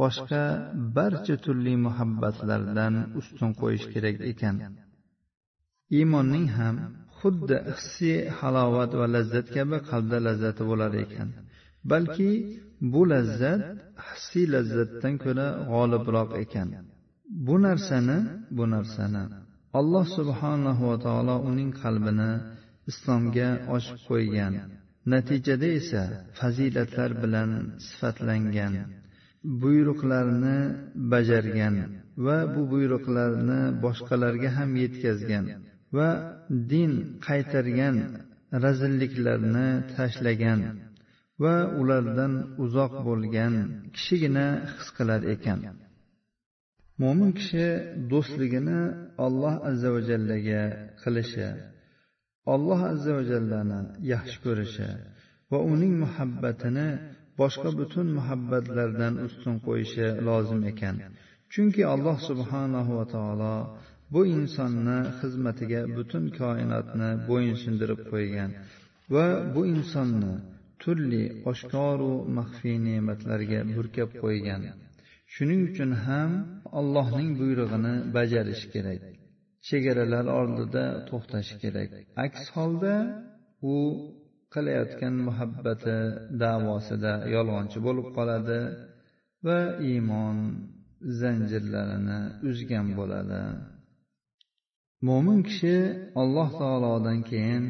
boshqa 0.00 0.42
barcha 0.96 1.36
turli 1.44 1.74
muhabbatlardan 1.86 2.94
ustun 3.20 3.50
qo'yish 3.60 3.86
kerak 3.92 4.16
ekan. 4.32 4.56
Iymonning 5.98 6.46
ham 6.58 6.76
xuddi 7.18 7.56
hissiy 7.76 8.18
halovat 8.38 8.92
va 9.00 9.06
lazzat 9.14 9.46
kabi 9.56 9.76
qalbda 9.88 10.18
lazzati 10.26 10.62
bo'lar 10.70 10.92
ekan. 11.04 11.28
Balki 11.90 12.30
bu 12.92 13.02
lazzat 13.12 13.62
hissiy 14.08 14.46
lazzatdan 14.54 15.14
ko'ra 15.24 15.46
g'olibroq 15.70 16.30
ekan. 16.44 16.68
Bu 17.46 17.54
narsani 17.66 18.18
bu 18.56 18.64
narsani 18.74 19.22
alloh 19.80 20.04
subhanahu 20.18 20.82
va 20.90 20.96
taolo 21.06 21.36
uning 21.50 21.70
qalbini 21.82 22.30
islomga 22.90 23.48
ochib 23.76 23.98
qo'ygan. 24.08 24.52
Natijada 25.12 25.68
esa 25.80 26.02
fazilatlar 26.38 27.10
bilan 27.22 27.50
sifatlangan 27.86 28.74
buyruqlarni 29.62 30.58
bajargan 31.12 31.74
va 32.26 32.38
bu 32.54 32.62
buyruqlarni 32.72 33.60
boshqalarga 33.84 34.50
ham 34.56 34.70
yetkazgan 34.82 35.44
va 35.96 36.08
din 36.72 36.92
qaytargan 37.26 37.96
razilliklarni 38.64 39.68
tashlagan 39.96 40.60
va 41.42 41.56
ulardan 41.80 42.32
uzoq 42.64 42.92
bo'lgan 43.08 43.54
kishigina 43.94 44.46
his 44.76 44.88
qilar 44.96 45.20
ekan. 45.34 45.60
Mo'min 47.02 47.30
kishi 47.38 47.66
do'stligini 48.12 48.80
alloh 49.26 49.54
azza 49.70 49.88
va 49.94 50.00
jallaga 50.10 50.62
qilishi 51.02 51.48
alloh 52.54 52.80
azza 52.92 53.10
va 53.16 53.22
jallani 53.32 53.80
yaxshi 54.12 54.36
ko'rishi 54.44 54.88
va 55.50 55.58
uning 55.72 55.94
muhabbatini 56.04 56.88
boshqa 57.40 57.70
butun 57.80 58.06
muhabbatlardan 58.18 59.14
ustun 59.26 59.54
qo'yishi 59.66 60.06
lozim 60.28 60.60
ekan. 60.72 60.96
Chunki 61.52 61.82
alloh 61.94 62.16
subhanahu 62.28 62.90
va 62.98 63.06
taolo 63.14 63.54
bu 64.14 64.20
insonni 64.36 64.98
xizmatiga 65.18 65.80
butun 65.96 66.24
koinotni 66.38 67.10
bo'yinsundirib 67.28 68.00
qo'ygan 68.12 68.50
va 69.14 69.26
bu 69.54 69.62
insonni 69.74 70.32
turli 70.82 71.24
oshkoru 71.50 72.12
maxfiy 72.38 72.76
ne'matlarga 72.88 73.60
burkab 73.76 74.10
qo'ygan. 74.22 74.62
Shuning 75.34 75.60
uchun 75.70 75.90
ham 76.06 76.30
allohning 76.78 77.30
buyrug'ini 77.40 77.94
bajarish 78.16 78.64
kerak. 78.74 79.02
Chegaralar 79.68 80.26
oldida 80.40 80.84
to'xtash 81.08 81.50
kerak. 81.62 81.90
Aks 82.26 82.42
holda 82.54 82.94
u 83.72 83.74
qilayotgan 84.54 85.14
muhabbati 85.28 85.96
davosida 86.42 87.12
yolg'onchi 87.34 87.78
bo'lib 87.86 88.08
qoladi 88.16 88.60
va 89.46 89.60
iymon 89.90 90.36
zanjirlarini 91.20 92.20
uzgan 92.50 92.86
bo'ladi. 92.98 93.42
Mo'min 95.08 95.40
kishi 95.48 95.76
alloh 96.22 96.48
taolodan 96.60 97.20
keyin 97.30 97.64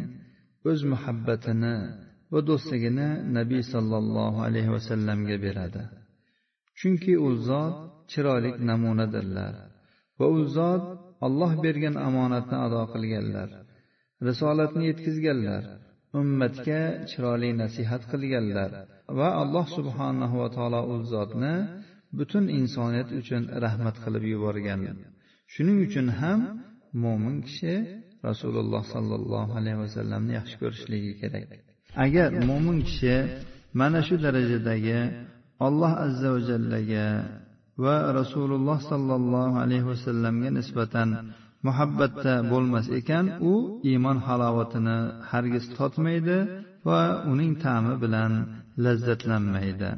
o'z 0.71 0.81
muhabbatini 0.93 1.77
va 2.33 2.41
do'stligini 2.49 3.09
nabiy 3.39 3.63
sollallohu 3.73 4.39
alayhi 4.49 4.71
vasallamga 4.77 5.37
beradi. 5.47 5.83
Chunki 6.79 7.13
u 7.27 7.29
zot 7.49 7.77
chiroyli 8.13 8.51
namunadirlar 8.71 9.55
va 10.19 10.27
u 10.37 10.39
zot 10.57 10.85
olloh 11.27 11.53
bergan 11.65 11.97
omonatni 12.09 12.57
ado 12.67 12.83
qilganlar 12.95 13.49
risolatni 14.29 14.83
yetkazganlar 14.91 15.63
ummatga 16.21 16.81
chiroyli 17.11 17.51
nasihat 17.63 18.03
qilganlar 18.13 18.71
va 19.19 19.29
alloh 19.43 19.67
subhanahu 19.77 20.35
va 20.43 20.49
taolo 20.57 20.81
u 20.93 20.95
zotni 21.13 21.55
butun 22.19 22.45
insoniyat 22.61 23.09
uchun 23.21 23.43
rahmat 23.65 23.97
qilib 24.05 24.25
yuborgan. 24.33 24.81
Shuning 25.53 25.79
uchun 25.87 26.07
ham 26.21 26.41
mo'min 27.05 27.37
kishi 27.47 27.75
rasululloh 28.29 28.83
sollallohu 28.95 29.53
alayhi 29.59 29.79
vasallamni 29.85 30.33
yaxshi 30.39 30.57
ko'rishligi 30.63 31.13
kerak. 31.21 31.49
Agar 32.05 32.31
mo'min 32.49 32.79
kishi 32.89 33.17
mana 33.81 34.01
shu 34.07 34.15
darajadagi 34.25 34.99
alloh 35.67 35.93
azza 36.07 36.29
va 36.35 36.41
jallaga 36.51 37.07
va 37.85 37.97
rasululloh 38.19 38.79
sollallohu 38.91 39.57
alayhi 39.65 39.87
vasallamga 39.93 40.51
nisbatan 40.59 41.09
muhabbatda 41.67 42.35
bo'lmas 42.53 42.87
ekan 43.01 43.25
u 43.53 43.55
iymon 43.91 44.19
halovatini 44.27 44.99
hargiz 45.31 45.65
totmaydi 45.79 46.39
va 46.89 47.01
uning 47.33 47.53
ta'mi 47.65 47.95
bilan 48.05 48.33
lazzatlanmaydi. 48.85 49.91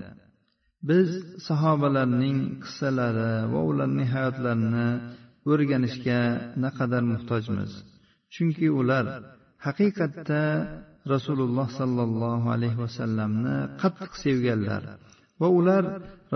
Biz 0.89 1.09
sahobalarning 1.49 2.39
qissalari 2.65 3.33
va 3.53 3.61
ularning 3.71 4.09
hayotlarini 4.15 4.89
o'rganishga 5.51 6.21
naqadar 6.65 7.03
muhtojmiz. 7.13 7.71
Chunki 8.35 8.67
ular 8.81 9.05
haqiqatda 9.67 10.43
rasululloh 11.13 11.69
sollallohu 11.81 12.47
alayhi 12.57 12.79
vasallamni 12.85 13.57
qattiq 13.83 14.13
sevganlar. 14.25 14.83
Va 15.41 15.49
ular 15.59 15.85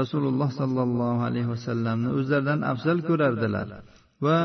rasululloh 0.00 0.50
sollallohu 0.60 1.20
alayhi 1.28 1.48
vasallamni 1.54 2.08
o'zlaridan 2.18 2.60
afzal 2.72 2.98
ko'rardilar. 3.08 3.68
Va 4.26 4.38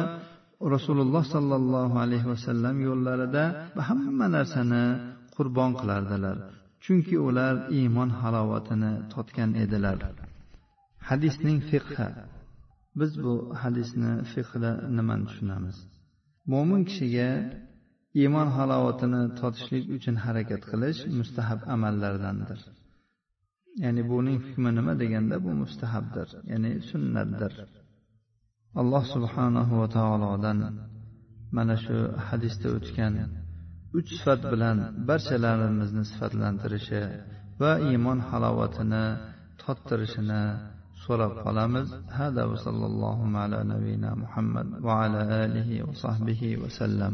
rasululloh 0.76 1.24
sollallohu 1.36 1.96
alayhi 2.06 2.28
vasallam 2.34 2.76
yo'llarida 2.88 3.44
hamma 3.88 4.28
narsani 4.38 4.84
qurbon 5.36 5.72
qilardilar. 5.80 6.38
Chunki 6.84 7.16
ular 7.28 7.54
iymon 7.80 8.10
halovatini 8.22 8.92
totgan 9.14 9.52
edilar. 9.64 9.98
Hadisning 11.10 11.60
fiqhi. 11.70 12.10
Biz 13.00 13.12
bu 13.24 13.34
hadisni 13.62 14.12
fiqhida 14.34 14.72
nimani 14.98 15.24
tushunamiz? 15.30 15.78
Mo'min 16.52 16.82
kishiga 16.90 17.30
iymon 18.22 18.48
halovatini 18.58 19.22
totishlik 19.40 19.84
uchun 19.98 20.16
harakat 20.26 20.62
qilish 20.72 21.00
mustahab 21.20 21.60
amallardandir. 21.76 22.60
Ya'ni 23.84 24.02
buning 24.12 24.38
hukmi 24.46 24.70
nima 24.78 24.94
deganda 25.02 25.36
bu 25.46 25.52
mustahabdir 25.62 26.28
ya'ni 26.52 26.72
sunnatdir. 26.90 27.54
Alloh 28.82 29.04
subhanahu 29.16 29.74
va 29.82 29.88
taolodan 29.98 30.60
mana 31.58 31.76
shu 31.86 31.98
hadisda 32.28 32.68
o'tgan 32.78 33.16
uch 33.98 34.10
sifat 34.18 34.42
bilan 34.52 34.78
barchalarimizni 35.10 36.04
sifatlantirishi 36.12 37.02
va 37.62 37.72
iymon 37.90 38.20
halovatini 38.30 39.06
tottirishini 39.62 40.44
so'rab 41.04 41.34
qolamiz. 41.46 41.88
Hada 42.18 42.44
va 42.52 42.58
sallallohu 42.66 43.24
ala 43.44 43.60
nabiyina 43.74 44.12
muhammad 44.24 44.68
va 44.86 44.94
ala 45.04 45.22
alihi 45.44 45.76
va 45.88 45.94
sahbihi 46.04 46.50
vasallam 46.64 47.14